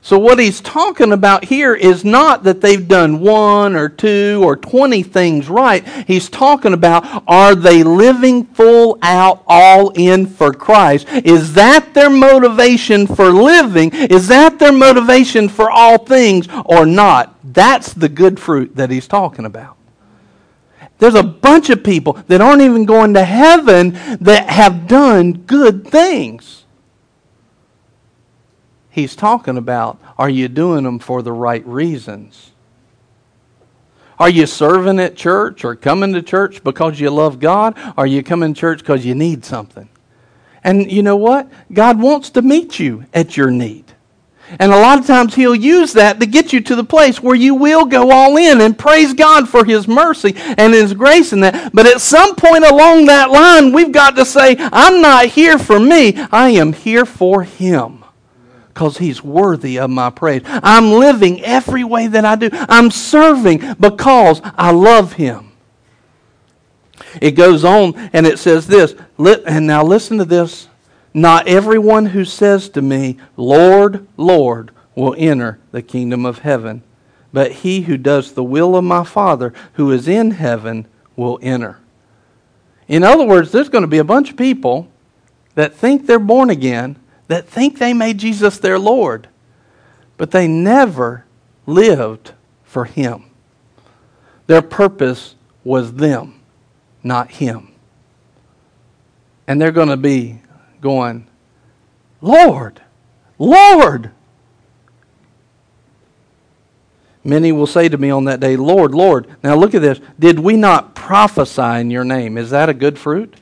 [0.00, 4.56] So, what he's talking about here is not that they've done one or two or
[4.56, 5.86] 20 things right.
[6.06, 11.08] He's talking about are they living full out, all in for Christ?
[11.08, 13.92] Is that their motivation for living?
[13.92, 17.34] Is that their motivation for all things or not?
[17.42, 19.76] That's the good fruit that he's talking about.
[20.98, 25.86] There's a bunch of people that aren't even going to heaven that have done good
[25.86, 26.64] things.
[28.98, 32.50] He's talking about are you doing them for the right reasons?
[34.18, 37.78] Are you serving at church or coming to church because you love God?
[37.78, 39.88] Or are you coming to church because you need something?
[40.64, 41.48] And you know what?
[41.72, 43.84] God wants to meet you at your need.
[44.58, 47.36] And a lot of times He'll use that to get you to the place where
[47.36, 51.40] you will go all in and praise God for His mercy and His grace in
[51.40, 51.70] that.
[51.72, 55.78] But at some point along that line, we've got to say, I'm not here for
[55.78, 58.04] me, I am here for Him.
[58.78, 60.42] Because He's worthy of my praise.
[60.46, 62.48] I'm living every way that I do.
[62.52, 65.50] I'm serving because I love Him.
[67.20, 70.68] It goes on and it says this, and now listen to this
[71.12, 76.84] not everyone who says to me, Lord, Lord, will enter the kingdom of heaven,
[77.32, 81.80] but he who does the will of my Father who is in heaven will enter.
[82.86, 84.86] In other words, there's going to be a bunch of people
[85.56, 86.94] that think they're born again,
[87.28, 89.28] that think they made Jesus their Lord,
[90.16, 91.24] but they never
[91.66, 92.32] lived
[92.64, 93.24] for Him.
[94.46, 96.40] Their purpose was them,
[97.02, 97.68] not Him.
[99.46, 100.40] And they're going to be
[100.80, 101.26] going,
[102.20, 102.80] Lord,
[103.38, 104.10] Lord.
[107.24, 109.26] Many will say to me on that day, Lord, Lord.
[109.42, 110.00] Now look at this.
[110.18, 112.38] Did we not prophesy in your name?
[112.38, 113.34] Is that a good fruit?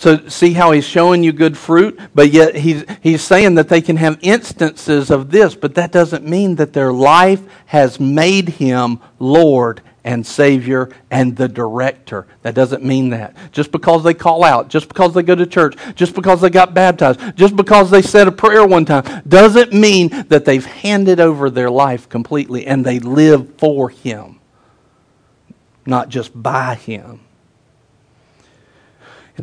[0.00, 3.82] So see how he's showing you good fruit, but yet he's, he's saying that they
[3.82, 8.98] can have instances of this, but that doesn't mean that their life has made him
[9.18, 12.26] Lord and Savior and the director.
[12.40, 13.36] That doesn't mean that.
[13.52, 16.72] Just because they call out, just because they go to church, just because they got
[16.72, 21.50] baptized, just because they said a prayer one time, doesn't mean that they've handed over
[21.50, 24.40] their life completely and they live for Him,
[25.84, 27.20] not just by Him.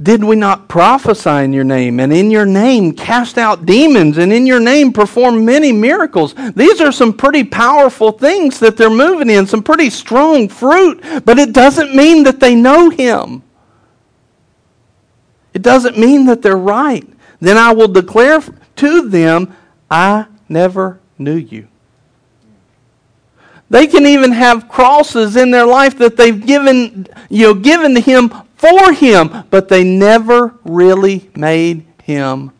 [0.02, 4.32] Did we not prophesy in your name, and in your name cast out demons, and
[4.32, 6.36] in your name perform many miracles?
[6.56, 11.40] These are some pretty powerful things that they're moving in, some pretty strong fruit, but
[11.40, 13.44] it doesn't mean that they know Him.
[15.54, 17.08] It doesn't mean that they're right.
[17.40, 18.42] Then I will declare
[18.78, 19.56] to them,
[19.90, 21.68] I never knew you.
[23.70, 28.02] They can even have crosses in their life that they've given, you know, given to
[28.02, 32.52] him for him, but they never really made him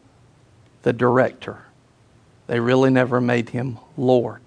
[0.84, 1.58] the director.
[2.48, 4.47] They really never made him Lord.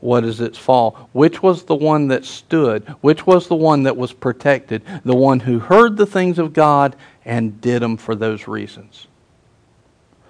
[0.00, 1.10] what is its fall?
[1.12, 2.88] Which was the one that stood?
[3.00, 4.82] Which was the one that was protected?
[5.04, 9.06] The one who heard the things of God and did them for those reasons,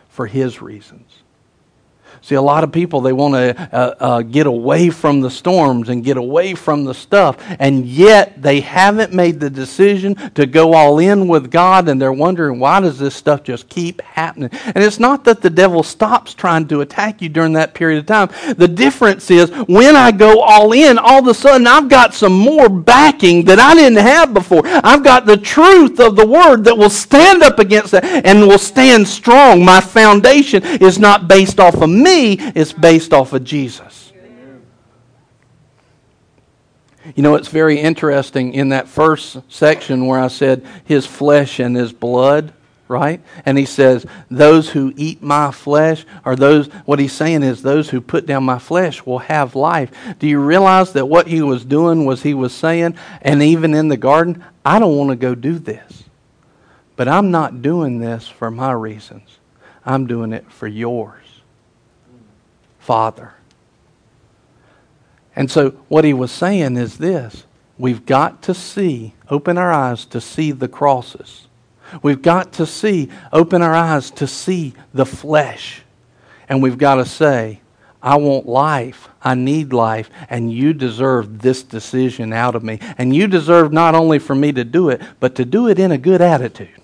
[0.08, 1.22] for his reasons.
[2.22, 5.88] See, a lot of people, they want to uh, uh, get away from the storms
[5.88, 10.74] and get away from the stuff, and yet they haven't made the decision to go
[10.74, 14.50] all in with God, and they're wondering, why does this stuff just keep happening?
[14.64, 18.06] And it's not that the devil stops trying to attack you during that period of
[18.06, 18.28] time.
[18.56, 22.32] The difference is when I go all in, all of a sudden I've got some
[22.32, 24.62] more backing that I didn't have before.
[24.64, 28.58] I've got the truth of the word that will stand up against that and will
[28.58, 29.64] stand strong.
[29.64, 34.10] My foundation is not based off of me it's based off of Jesus.
[37.14, 41.74] You know, it's very interesting in that first section where I said his flesh and
[41.74, 42.52] his blood,
[42.88, 43.22] right?
[43.46, 47.88] And he says, Those who eat my flesh, or those, what he's saying is, those
[47.88, 49.90] who put down my flesh will have life.
[50.18, 53.88] Do you realize that what he was doing was he was saying, and even in
[53.88, 56.04] the garden, I don't want to go do this.
[56.96, 59.38] But I'm not doing this for my reasons,
[59.86, 61.19] I'm doing it for yours.
[62.80, 63.34] Father.
[65.36, 67.44] And so, what he was saying is this
[67.78, 71.46] we've got to see, open our eyes to see the crosses.
[72.02, 75.82] We've got to see, open our eyes to see the flesh.
[76.48, 77.60] And we've got to say,
[78.02, 79.08] I want life.
[79.22, 80.10] I need life.
[80.28, 82.78] And you deserve this decision out of me.
[82.98, 85.92] And you deserve not only for me to do it, but to do it in
[85.92, 86.79] a good attitude.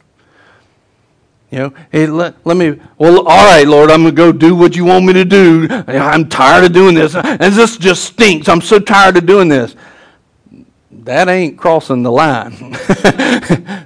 [1.56, 4.54] You know, hey, let, let me, well, all right, Lord, I'm going to go do
[4.54, 5.66] what you want me to do.
[5.70, 7.14] I'm tired of doing this.
[7.14, 8.46] And this just stinks.
[8.46, 9.74] I'm so tired of doing this.
[10.90, 12.72] That ain't crossing the line.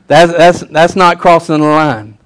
[0.09, 2.19] that's, that's, that's not crossing the line.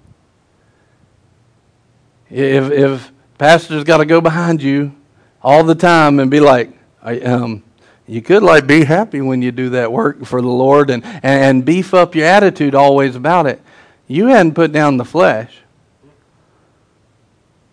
[2.30, 4.96] If, if pastor's got to go behind you
[5.42, 6.72] all the time and be like,
[7.02, 7.62] I, um,
[8.06, 11.66] you could like be happy when you do that work for the Lord and, and
[11.66, 13.60] beef up your attitude always about it.
[14.06, 15.58] You hadn't put down the flesh.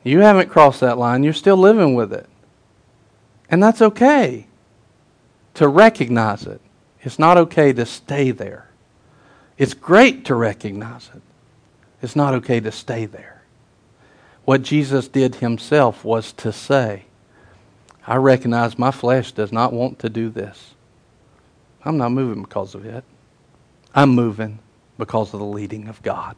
[0.03, 1.23] You haven't crossed that line.
[1.23, 2.27] You're still living with it.
[3.49, 4.47] And that's okay
[5.55, 6.61] to recognize it.
[7.01, 8.69] It's not okay to stay there.
[9.57, 11.21] It's great to recognize it.
[12.01, 13.43] It's not okay to stay there.
[14.45, 17.03] What Jesus did himself was to say,
[18.07, 20.73] I recognize my flesh does not want to do this.
[21.83, 23.03] I'm not moving because of it.
[23.93, 24.59] I'm moving
[25.01, 26.35] because of the leading of God.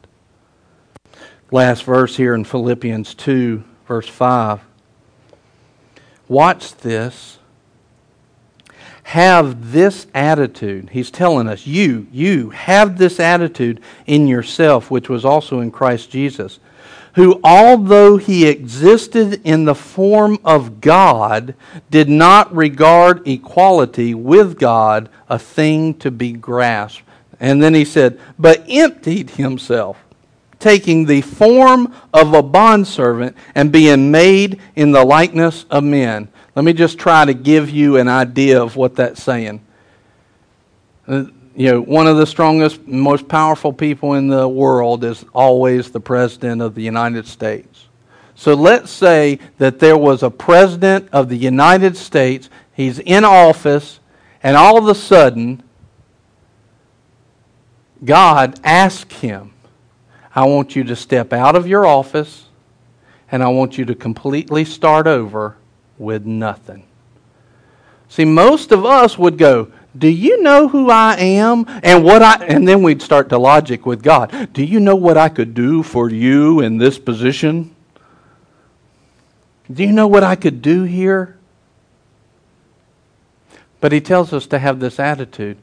[1.51, 4.61] Last verse here in Philippians 2, verse 5.
[6.29, 7.39] Watch this.
[9.03, 10.91] Have this attitude.
[10.91, 16.09] He's telling us, you, you, have this attitude in yourself, which was also in Christ
[16.09, 16.61] Jesus,
[17.15, 21.53] who, although he existed in the form of God,
[21.91, 27.03] did not regard equality with God a thing to be grasped
[27.43, 29.97] and then he said, But emptied himself,
[30.59, 36.29] taking the form of a bondservant and being made in the likeness of men.
[36.55, 39.59] Let me just try to give you an idea of what that's saying.
[41.05, 45.91] Uh, you know, one of the strongest, most powerful people in the world is always
[45.91, 47.87] the President of the United States.
[48.35, 53.99] So let's say that there was a President of the United States, he's in office,
[54.41, 55.61] and all of a sudden,
[58.03, 59.51] God asked him,
[60.35, 62.45] I want you to step out of your office
[63.31, 65.55] and I want you to completely start over
[65.97, 66.85] with nothing.
[68.09, 71.65] See, most of us would go, Do you know who I am?
[71.83, 74.53] And what I and then we'd start to logic with God.
[74.53, 77.75] Do you know what I could do for you in this position?
[79.71, 81.37] Do you know what I could do here?
[83.79, 85.57] But he tells us to have this attitude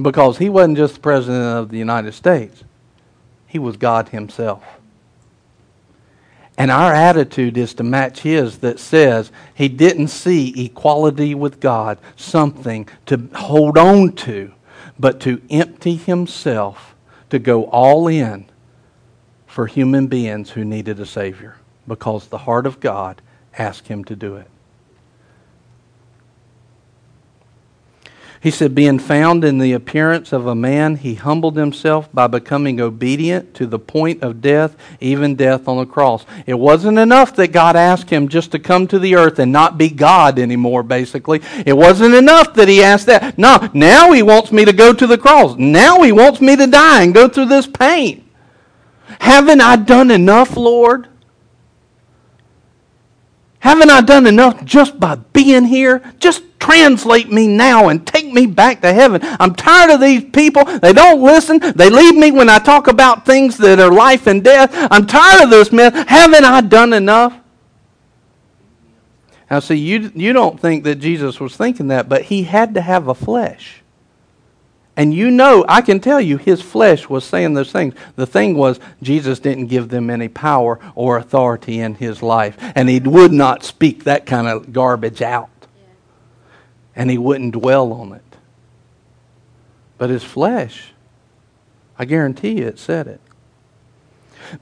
[0.00, 2.64] because he wasn't just the President of the United States,
[3.46, 4.62] he was God Himself.
[6.60, 11.96] And our attitude is to match his that says he didn't see equality with God
[12.16, 14.52] something to hold on to,
[14.98, 16.94] but to empty himself,
[17.30, 18.44] to go all in
[19.46, 21.56] for human beings who needed a Savior
[21.88, 23.22] because the heart of God
[23.56, 24.50] asked him to do it.
[28.42, 32.80] He said, Being found in the appearance of a man, he humbled himself by becoming
[32.80, 36.24] obedient to the point of death, even death on the cross.
[36.46, 39.76] It wasn't enough that God asked him just to come to the earth and not
[39.76, 41.42] be God anymore, basically.
[41.66, 43.36] It wasn't enough that he asked that.
[43.36, 45.56] No, now he wants me to go to the cross.
[45.58, 48.26] Now he wants me to die and go through this pain.
[49.20, 51.09] Haven't I done enough, Lord?
[53.60, 56.02] Haven't I done enough just by being here?
[56.18, 59.20] Just translate me now and take me back to heaven.
[59.22, 60.64] I'm tired of these people.
[60.64, 61.58] They don't listen.
[61.58, 64.70] They leave me when I talk about things that are life and death.
[64.90, 65.92] I'm tired of this mess.
[66.08, 67.38] Haven't I done enough?
[69.50, 72.80] Now, see, you, you don't think that Jesus was thinking that, but he had to
[72.80, 73.79] have a flesh.
[75.00, 77.94] And you know, I can tell you, his flesh was saying those things.
[78.16, 82.54] The thing was, Jesus didn't give them any power or authority in his life.
[82.74, 85.48] And he would not speak that kind of garbage out.
[86.94, 88.36] And he wouldn't dwell on it.
[89.96, 90.92] But his flesh,
[91.98, 93.22] I guarantee you, it said it.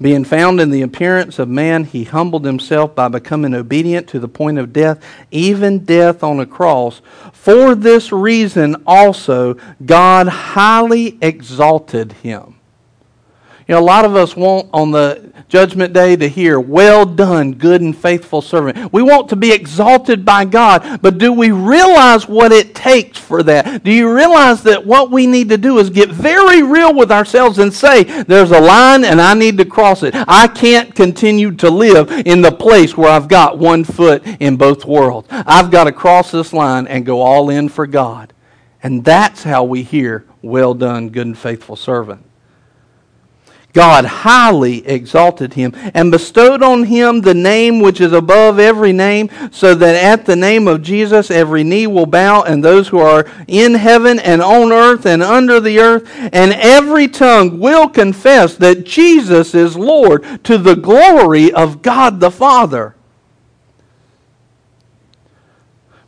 [0.00, 4.28] Being found in the appearance of man, he humbled himself by becoming obedient to the
[4.28, 7.00] point of death, even death on a cross.
[7.32, 12.57] For this reason also, God highly exalted him.
[13.68, 17.52] You know, a lot of us want on the judgment day to hear, Well done,
[17.52, 18.94] good and faithful servant.
[18.94, 23.42] We want to be exalted by God, but do we realize what it takes for
[23.42, 23.84] that?
[23.84, 27.58] Do you realize that what we need to do is get very real with ourselves
[27.58, 30.14] and say, There's a line and I need to cross it.
[30.14, 34.86] I can't continue to live in the place where I've got one foot in both
[34.86, 35.28] worlds.
[35.30, 38.32] I've got to cross this line and go all in for God.
[38.82, 42.24] And that's how we hear, Well done, good and faithful servant.
[43.72, 49.30] God highly exalted him and bestowed on him the name which is above every name,
[49.50, 53.26] so that at the name of Jesus every knee will bow, and those who are
[53.46, 58.84] in heaven and on earth and under the earth, and every tongue will confess that
[58.84, 62.94] Jesus is Lord to the glory of God the Father.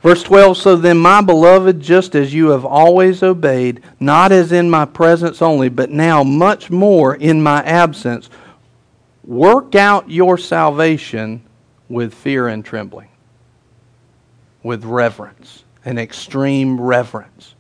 [0.02, 4.70] Verse 12 So then, my beloved, just as you have always obeyed, not as in
[4.70, 8.30] my presence only, but now much more in my absence,
[9.24, 11.42] work out your salvation
[11.88, 13.08] with fear and trembling,
[14.62, 17.54] with reverence, an extreme reverence.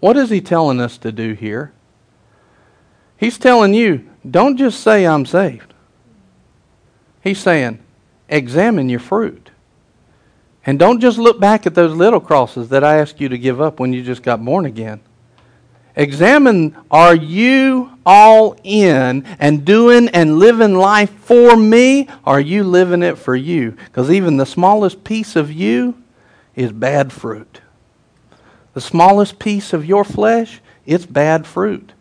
[0.00, 1.72] What is he telling us to do here?
[3.16, 5.72] He's telling you, don't just say I'm saved.
[7.22, 7.82] He's saying,
[8.28, 9.43] examine your fruit.
[10.66, 13.60] And don't just look back at those little crosses that I asked you to give
[13.60, 15.00] up when you just got born again.
[15.96, 22.08] Examine are you all in and doing and living life for me?
[22.24, 23.72] Or are you living it for you?
[23.72, 26.02] Because even the smallest piece of you
[26.56, 27.60] is bad fruit.
[28.72, 31.92] The smallest piece of your flesh, it's bad fruit.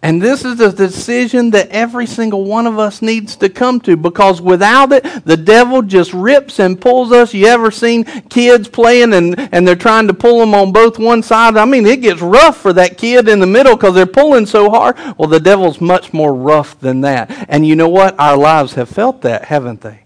[0.00, 3.96] And this is the decision that every single one of us needs to come to
[3.96, 7.34] because without it, the devil just rips and pulls us.
[7.34, 11.22] You ever seen kids playing and, and they're trying to pull them on both one
[11.24, 11.56] side?
[11.56, 14.70] I mean, it gets rough for that kid in the middle because they're pulling so
[14.70, 14.96] hard.
[15.18, 17.46] Well, the devil's much more rough than that.
[17.48, 18.18] And you know what?
[18.20, 20.04] Our lives have felt that, haven't they?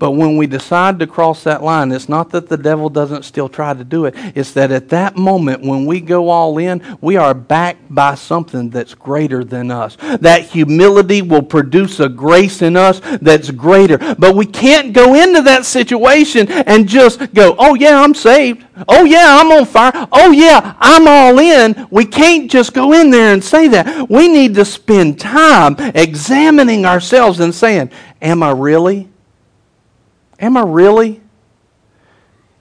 [0.00, 3.50] But when we decide to cross that line, it's not that the devil doesn't still
[3.50, 4.14] try to do it.
[4.34, 8.70] It's that at that moment, when we go all in, we are backed by something
[8.70, 9.98] that's greater than us.
[10.20, 13.98] That humility will produce a grace in us that's greater.
[14.14, 18.64] But we can't go into that situation and just go, oh, yeah, I'm saved.
[18.88, 19.92] Oh, yeah, I'm on fire.
[20.12, 21.86] Oh, yeah, I'm all in.
[21.90, 24.08] We can't just go in there and say that.
[24.08, 27.90] We need to spend time examining ourselves and saying,
[28.22, 29.10] am I really?
[30.40, 31.20] Am I really?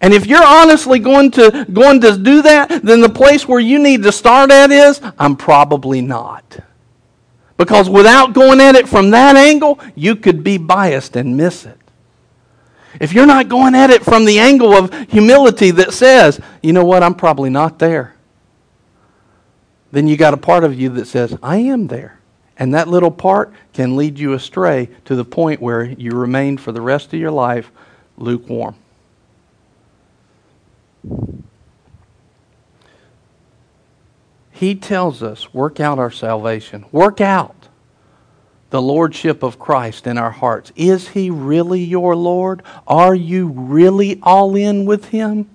[0.01, 3.79] And if you're honestly going to going to do that, then the place where you
[3.79, 6.59] need to start at is I'm probably not.
[7.57, 11.77] Because without going at it from that angle, you could be biased and miss it.
[12.99, 16.85] If you're not going at it from the angle of humility that says, you know
[16.85, 18.15] what, I'm probably not there,
[19.91, 22.18] then you got a part of you that says, I am there.
[22.59, 26.73] And that little part can lead you astray to the point where you remain for
[26.73, 27.71] the rest of your life
[28.17, 28.75] lukewarm.
[34.51, 36.83] He tells us, work out our salvation.
[36.91, 37.55] Work out
[38.71, 40.73] the lordship of Christ in our hearts.
[40.75, 42.61] Is he really your Lord?
[42.85, 45.49] Are you really all in with him?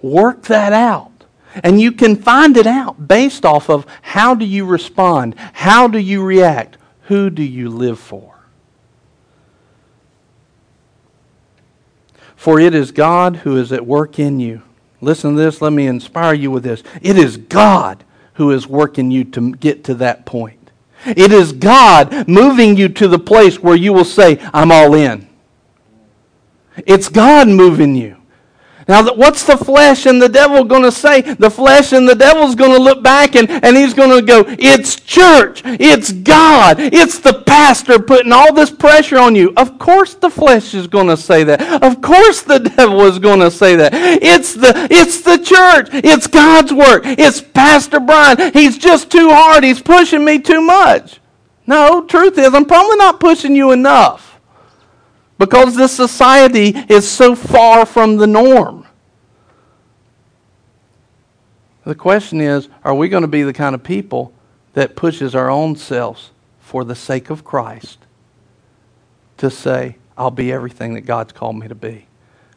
[0.00, 1.15] Work that out.
[1.62, 5.34] And you can find it out based off of how do you respond?
[5.54, 6.76] How do you react?
[7.02, 8.34] Who do you live for?
[12.34, 14.62] For it is God who is at work in you.
[15.00, 15.60] Listen to this.
[15.60, 16.82] Let me inspire you with this.
[17.02, 18.04] It is God
[18.34, 20.70] who is working you to get to that point.
[21.04, 25.28] It is God moving you to the place where you will say, I'm all in.
[26.86, 28.16] It's God moving you.
[28.88, 31.20] Now, what's the flesh and the devil going to say?
[31.20, 34.44] The flesh and the devil's going to look back and, and he's going to go,
[34.46, 35.62] It's church.
[35.64, 36.76] It's God.
[36.78, 39.52] It's the pastor putting all this pressure on you.
[39.56, 41.82] Of course, the flesh is going to say that.
[41.82, 43.92] Of course, the devil is going to say that.
[43.92, 45.88] It's the, it's the church.
[45.92, 47.02] It's God's work.
[47.04, 48.52] It's Pastor Brian.
[48.52, 49.64] He's just too hard.
[49.64, 51.18] He's pushing me too much.
[51.66, 54.25] No, truth is, I'm probably not pushing you enough
[55.38, 58.86] because this society is so far from the norm.
[61.84, 64.32] The question is are we going to be the kind of people
[64.74, 66.30] that pushes our own selves
[66.60, 67.98] for the sake of Christ
[69.36, 72.06] to say, I'll be everything that God's called me to be?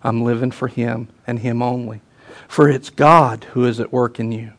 [0.04, 2.02] I'm living for Him and Him only.
[2.48, 4.54] For it's God who is at work in you,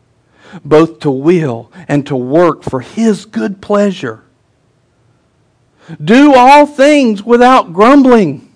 [0.65, 4.23] both to will and to work for His good pleasure.
[6.02, 8.52] Do all things without grumbling.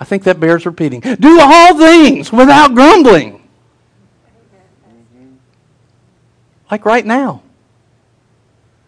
[0.00, 1.00] I think that bears repeating.
[1.00, 3.42] Do all things without grumbling.
[6.70, 7.42] Like right now.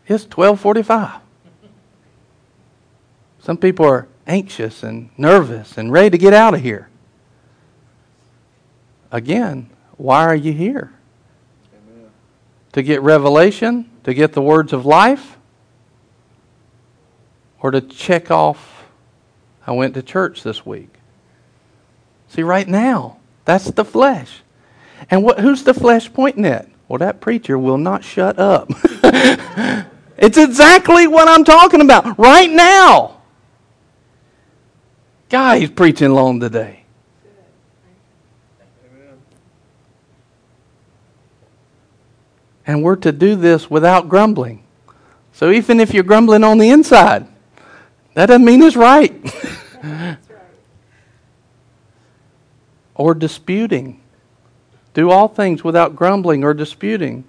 [0.06, 1.20] It's 1245.
[3.40, 6.88] Some people are anxious and nervous and ready to get out of here.
[9.10, 10.92] Again, why are you here?
[12.72, 13.90] To get revelation?
[14.04, 15.36] To get the words of life?
[17.60, 18.84] Or to check off,
[19.66, 20.88] I went to church this week?
[22.28, 24.42] See, right now, that's the flesh.
[25.10, 26.68] And what, who's the flesh pointing at?
[26.88, 28.70] Well, that preacher will not shut up.
[30.16, 33.20] it's exactly what I'm talking about right now.
[35.28, 36.79] Guy, he's preaching long today.
[42.70, 44.62] And we're to do this without grumbling.
[45.32, 47.26] So even if you're grumbling on the inside,
[48.14, 49.12] that doesn't mean it's right.
[52.94, 54.00] or disputing.
[54.94, 57.24] Do all things without grumbling or disputing,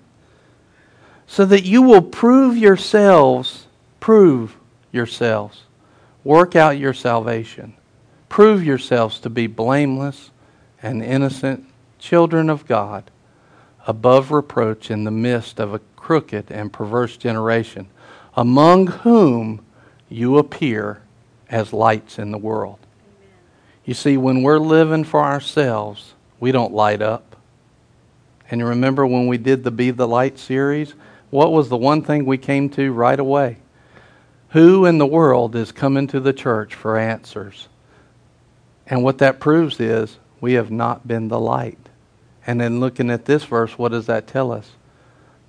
[1.25, 3.65] so that you will prove yourselves,
[3.99, 4.55] prove
[4.91, 5.63] yourselves,
[6.23, 7.73] work out your salvation,
[8.29, 10.29] prove yourselves to be blameless
[10.83, 11.65] and innocent
[11.97, 13.09] children of God,
[13.91, 17.89] above reproach in the midst of a crooked and perverse generation,
[18.37, 19.63] among whom
[20.07, 21.01] you appear
[21.49, 22.79] as lights in the world.
[23.19, 23.33] Amen.
[23.83, 27.35] You see, when we're living for ourselves, we don't light up.
[28.49, 30.93] And you remember when we did the Be the Light series?
[31.29, 33.57] What was the one thing we came to right away?
[34.51, 37.67] Who in the world is coming to the church for answers?
[38.87, 41.89] And what that proves is we have not been the light.
[42.45, 44.71] And then looking at this verse, what does that tell us?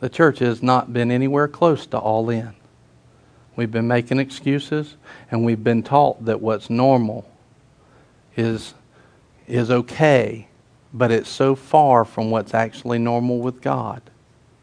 [0.00, 2.54] The church has not been anywhere close to all in.
[3.54, 4.96] We've been making excuses,
[5.30, 7.30] and we've been taught that what's normal
[8.36, 8.74] is,
[9.46, 10.48] is okay,
[10.92, 14.02] but it's so far from what's actually normal with God,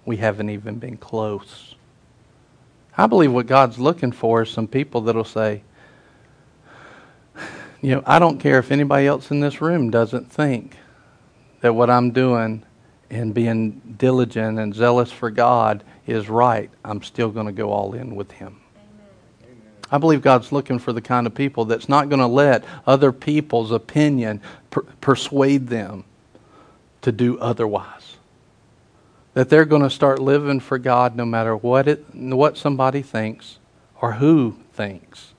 [0.06, 1.76] we haven't even been close.
[2.98, 5.62] I believe what God's looking for is some people that'll say,
[7.82, 10.76] you know, I don't care if anybody else in this room doesn't think
[11.62, 12.64] that what I'm doing
[13.10, 16.70] and being diligent and zealous for God is right.
[16.84, 18.62] I'm still going to go all in with Him.
[19.92, 23.12] I believe God's looking for the kind of people that's not going to let other
[23.12, 26.04] people's opinion per- persuade them
[27.02, 28.18] to do otherwise.
[29.34, 33.58] That they're going to start living for God no matter what it, what somebody thinks
[34.02, 35.34] or who thinks,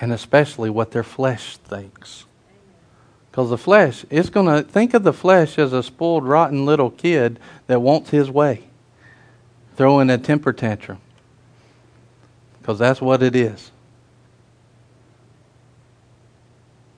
[0.00, 2.25] and especially what their flesh thinks.
[3.36, 6.90] Because the flesh, it's going to think of the flesh as a spoiled, rotten little
[6.90, 8.64] kid that wants his way,
[9.76, 11.02] throwing a temper tantrum
[12.58, 13.72] because that's what it is.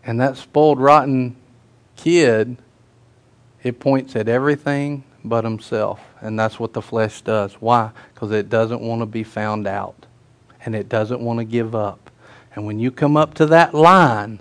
[0.04, 1.34] And that spoiled, rotten
[1.96, 2.56] kid,
[3.64, 6.00] it points at everything but himself.
[6.20, 7.54] And that's what the flesh does.
[7.54, 7.90] Why?
[8.14, 10.06] Because it doesn't want to be found out.
[10.64, 12.12] And it doesn't want to give up.
[12.54, 14.38] And when you come up to that line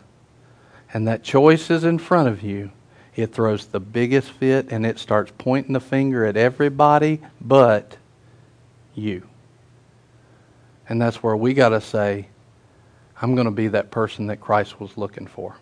[0.97, 2.71] and that choice is in front of you,
[3.15, 7.97] it throws the biggest fit and it starts pointing the finger at everybody but
[8.95, 9.29] you.
[10.89, 12.29] And that's where we got to say,
[13.21, 15.57] I'm going to be that person that Christ was looking for,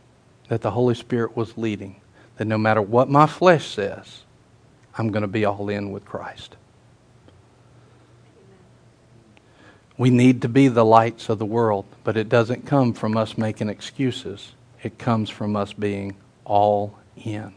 [0.47, 1.99] that the Holy Spirit was leading,
[2.37, 4.23] that no matter what my flesh says,
[4.97, 6.55] I'm going to be all in with Christ.
[9.97, 13.37] We need to be the lights of the world, but it doesn't come from us
[13.37, 14.53] making excuses.
[14.85, 17.51] It comes from us being all in.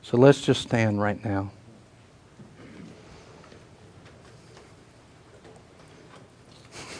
[0.00, 1.50] So let's just stand right now.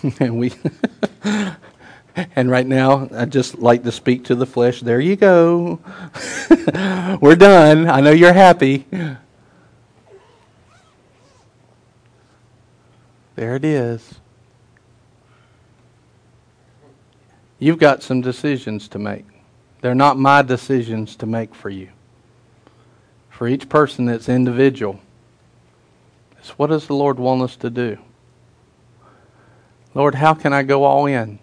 [0.19, 0.53] and we
[2.35, 4.81] and right now I just like to speak to the flesh.
[4.81, 5.79] There you go.
[7.21, 7.89] We're done.
[7.89, 8.85] I know you're happy.
[13.37, 14.15] There it is.
[17.63, 19.25] You've got some decisions to make.
[19.83, 21.91] They're not my decisions to make for you.
[23.31, 24.99] For each person that's individual.
[26.41, 27.99] It's what does the Lord want us to do?
[29.95, 31.39] Lord, how can I go all in?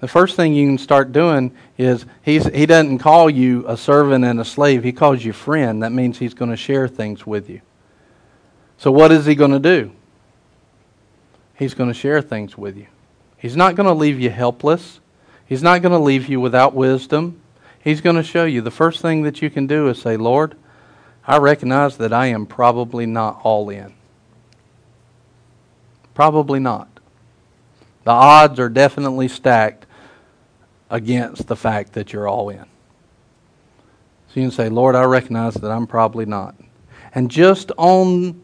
[0.00, 4.24] The first thing you can start doing is he's, he doesn't call you a servant
[4.24, 4.82] and a slave.
[4.82, 5.82] He calls you friend.
[5.82, 7.60] That means he's going to share things with you.
[8.78, 9.92] So, what is he going to do?
[11.56, 12.86] He's going to share things with you.
[13.36, 15.00] He's not going to leave you helpless.
[15.46, 17.40] He's not going to leave you without wisdom.
[17.82, 18.60] He's going to show you.
[18.60, 20.56] The first thing that you can do is say, Lord,
[21.26, 23.94] I recognize that I am probably not all in.
[26.14, 26.88] Probably not.
[28.04, 29.86] The odds are definitely stacked
[30.90, 32.64] against the fact that you're all in.
[34.28, 36.54] So you can say, Lord, I recognize that I'm probably not.
[37.14, 38.42] And just on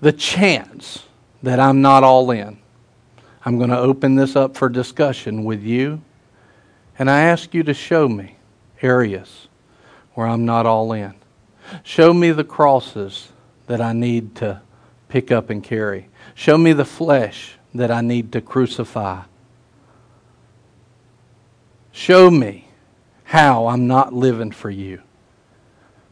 [0.00, 1.04] the chance
[1.42, 2.58] that I'm not all in,
[3.46, 6.02] I'm going to open this up for discussion with you.
[6.98, 8.36] And I ask you to show me
[8.82, 9.46] areas
[10.14, 11.14] where I'm not all in.
[11.84, 13.28] Show me the crosses
[13.68, 14.62] that I need to
[15.08, 16.08] pick up and carry.
[16.34, 19.22] Show me the flesh that I need to crucify.
[21.92, 22.66] Show me
[23.24, 25.02] how I'm not living for you.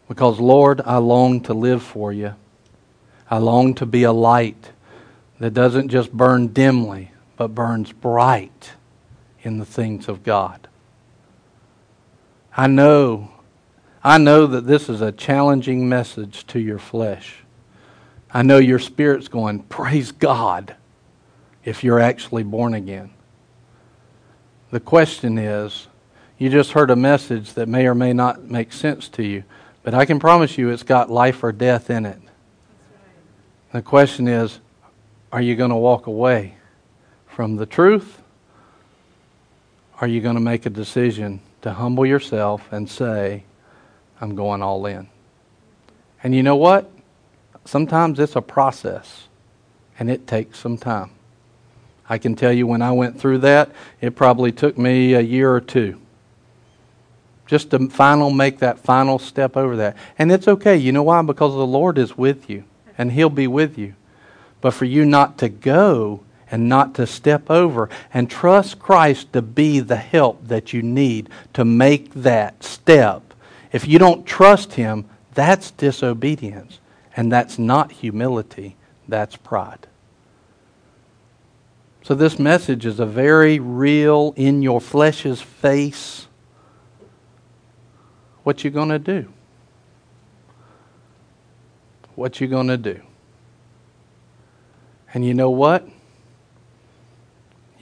[0.06, 2.36] Because, Lord, I long to live for you.
[3.28, 4.70] I long to be a light
[5.40, 8.73] that doesn't just burn dimly, but burns bright
[9.43, 10.69] in the things of God.
[12.56, 13.31] I know,
[14.02, 17.39] I know that this is a challenging message to your flesh.
[18.32, 20.77] I know your spirit's going, praise God,
[21.65, 23.11] if you're actually born again.
[24.70, 25.89] The question is,
[26.39, 29.44] you just heard a message that may or may not make sense to you,
[29.82, 32.20] but I can promise you it's got life or death in it.
[33.73, 34.61] The question is,
[35.32, 36.56] are you going to walk away
[37.35, 38.23] from the truth?
[40.01, 43.44] Are you going to make a decision to humble yourself and say,
[44.20, 45.09] I'm going all in?
[46.23, 46.90] And you know what?
[47.65, 49.28] Sometimes it's a process,
[49.98, 51.11] and it takes some time.
[52.09, 53.70] I can tell you when I went through that,
[54.01, 56.01] it probably took me a year or two
[57.47, 59.97] just to final make that final step over that.
[60.19, 60.77] And it's okay.
[60.77, 61.20] You know why?
[61.23, 62.65] Because the Lord is with you,
[62.97, 63.94] and He'll be with you.
[64.61, 66.23] But for you not to go
[66.55, 71.28] and not to step over and trust Christ to be the help that you need
[71.52, 73.35] to make that step.
[73.72, 76.78] If you don't trust Him, that's disobedience.
[77.16, 78.76] And that's not humility,
[79.09, 79.89] that's pride.
[82.05, 86.28] So, this message is a very real, in your flesh's face.
[88.44, 89.28] What you going to do?
[92.14, 93.01] What you going to do?
[95.12, 95.89] And you know what?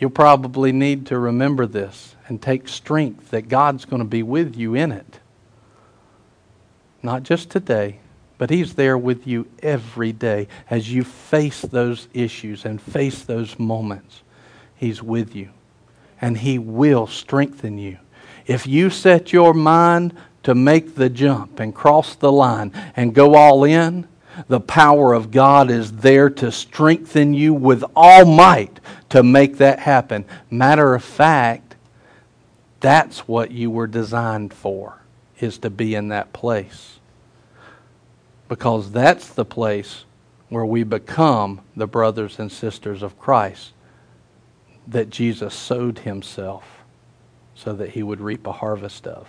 [0.03, 4.57] You'll probably need to remember this and take strength that God's going to be with
[4.57, 5.21] you in it.
[7.05, 8.01] Not just today,
[8.37, 13.61] but He's there with you every day as you face those issues and face those
[13.61, 14.25] moments.
[14.75, 15.51] He's with you.
[16.21, 17.99] And He will strengthen you.
[18.45, 23.37] If you set your mind to make the jump and cross the line and go
[23.37, 24.09] all in,
[24.49, 28.81] the power of God is there to strengthen you with all might
[29.11, 30.25] to make that happen.
[30.51, 31.77] Matter of fact,
[32.81, 34.99] that's what you were designed for,
[35.39, 36.99] is to be in that place.
[38.49, 40.05] Because that's the place
[40.49, 43.73] where we become the brothers and sisters of Christ
[44.87, 46.65] that Jesus sowed himself
[47.55, 49.29] so that he would reap a harvest of.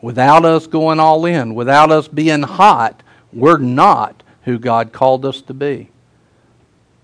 [0.00, 3.02] Without us going all in, without us being hot,
[3.32, 5.90] we're not who God called us to be.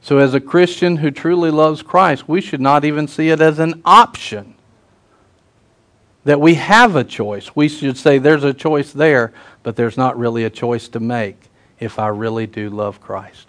[0.00, 3.58] So, as a Christian who truly loves Christ, we should not even see it as
[3.58, 4.54] an option
[6.24, 7.54] that we have a choice.
[7.54, 9.32] We should say there's a choice there,
[9.62, 11.36] but there's not really a choice to make
[11.78, 13.46] if I really do love Christ.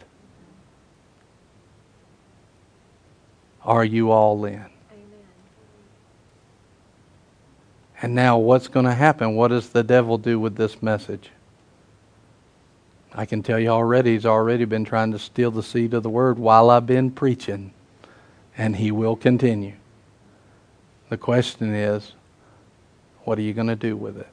[3.64, 4.56] Are you all in?
[4.56, 4.70] Amen.
[8.02, 9.36] And now, what's going to happen?
[9.36, 11.32] What does the devil do with this message?
[13.18, 16.10] I can tell you already, he's already been trying to steal the seed of the
[16.10, 17.74] word while I've been preaching,
[18.56, 19.74] and he will continue.
[21.10, 22.12] The question is,
[23.24, 24.28] what are you going to do with it?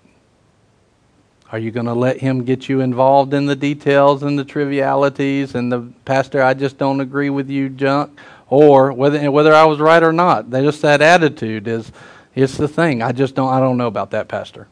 [1.51, 5.55] Are you going to let him get you involved in the details and the trivialities
[5.55, 8.19] and the pastor, I just don't agree with you junk?
[8.51, 10.51] Or whether whether I was right or not.
[10.51, 11.91] Just that attitude is
[12.35, 13.03] it's the thing.
[13.03, 14.69] I just don't I don't know about that, Pastor.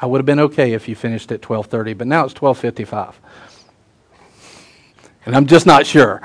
[0.00, 3.14] I would have been okay if you finished at 12:30, but now it's 12:55.
[5.26, 6.22] And I'm just not sure.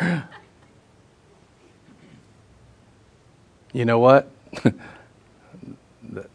[3.73, 4.29] You know what?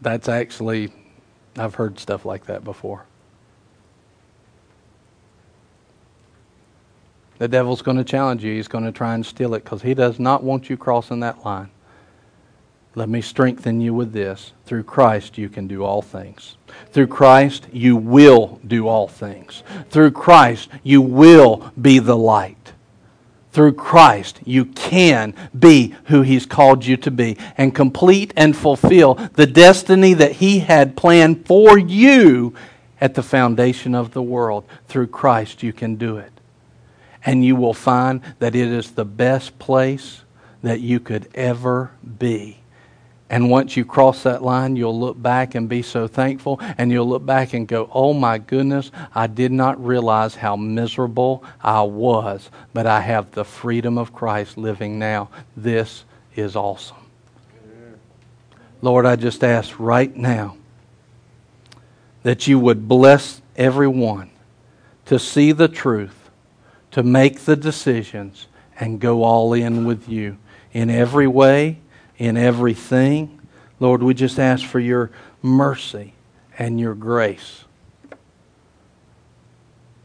[0.01, 0.91] That's actually
[1.57, 3.05] I've heard stuff like that before.
[7.37, 8.53] The devil's going to challenge you.
[8.53, 11.45] He's going to try and steal it because he does not want you crossing that
[11.45, 11.69] line.
[12.95, 14.53] Let me strengthen you with this.
[14.65, 16.57] Through Christ, you can do all things.
[16.91, 19.63] Through Christ, you will do all things.
[19.89, 22.73] Through Christ, you will be the light.
[23.51, 29.15] Through Christ, you can be who He's called you to be and complete and fulfill
[29.33, 32.55] the destiny that He had planned for you
[32.99, 34.65] at the foundation of the world.
[34.87, 36.31] Through Christ, you can do it.
[37.25, 40.21] And you will find that it is the best place
[40.63, 42.58] that you could ever be
[43.29, 47.07] and once you cross that line, you'll look back and be so thankful, and you'll
[47.07, 52.49] look back and go, Oh my goodness, I did not realize how miserable I was,
[52.73, 55.29] but I have the freedom of Christ living now.
[55.55, 56.97] This is awesome.
[58.81, 60.57] Lord, I just ask right now
[62.23, 64.31] that you would bless everyone
[65.05, 66.29] to see the truth,
[66.91, 68.47] to make the decisions,
[68.79, 70.37] and go all in with you
[70.71, 71.77] in every way
[72.19, 73.39] in everything.
[73.79, 75.09] Lord, we just ask for your
[75.41, 76.13] mercy
[76.59, 77.63] and your grace.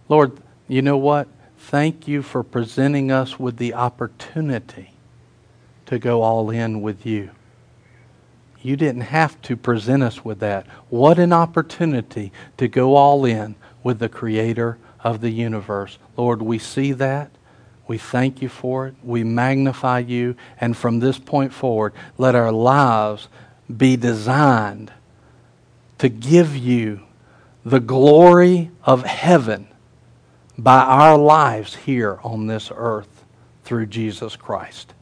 [0.08, 1.28] Lord, you know what?
[1.58, 4.92] Thank you for presenting us with the opportunity
[5.86, 7.30] to go all in with you.
[8.62, 10.66] You didn't have to present us with that.
[10.88, 15.98] What an opportunity to go all in with the Creator of the universe.
[16.16, 17.30] Lord, we see that.
[17.86, 18.94] We thank you for it.
[19.02, 20.36] We magnify you.
[20.60, 23.28] And from this point forward, let our lives
[23.74, 24.92] be designed
[25.98, 27.02] to give you
[27.64, 29.68] the glory of heaven
[30.56, 33.24] by our lives here on this earth
[33.64, 34.94] through Jesus Christ.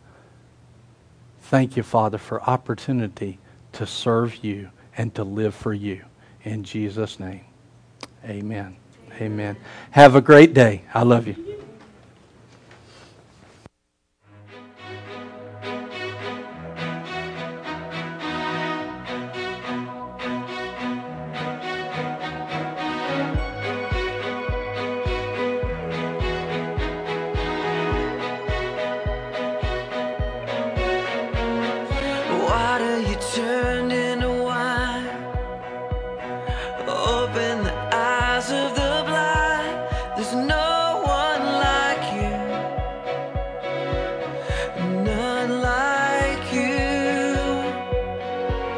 [1.43, 3.39] Thank you, Father, for opportunity
[3.73, 6.05] to serve you and to live for you.
[6.45, 7.45] In Jesus' name,
[8.25, 8.77] amen.
[9.21, 9.57] Amen.
[9.91, 10.83] Have a great day.
[10.95, 11.52] I love you.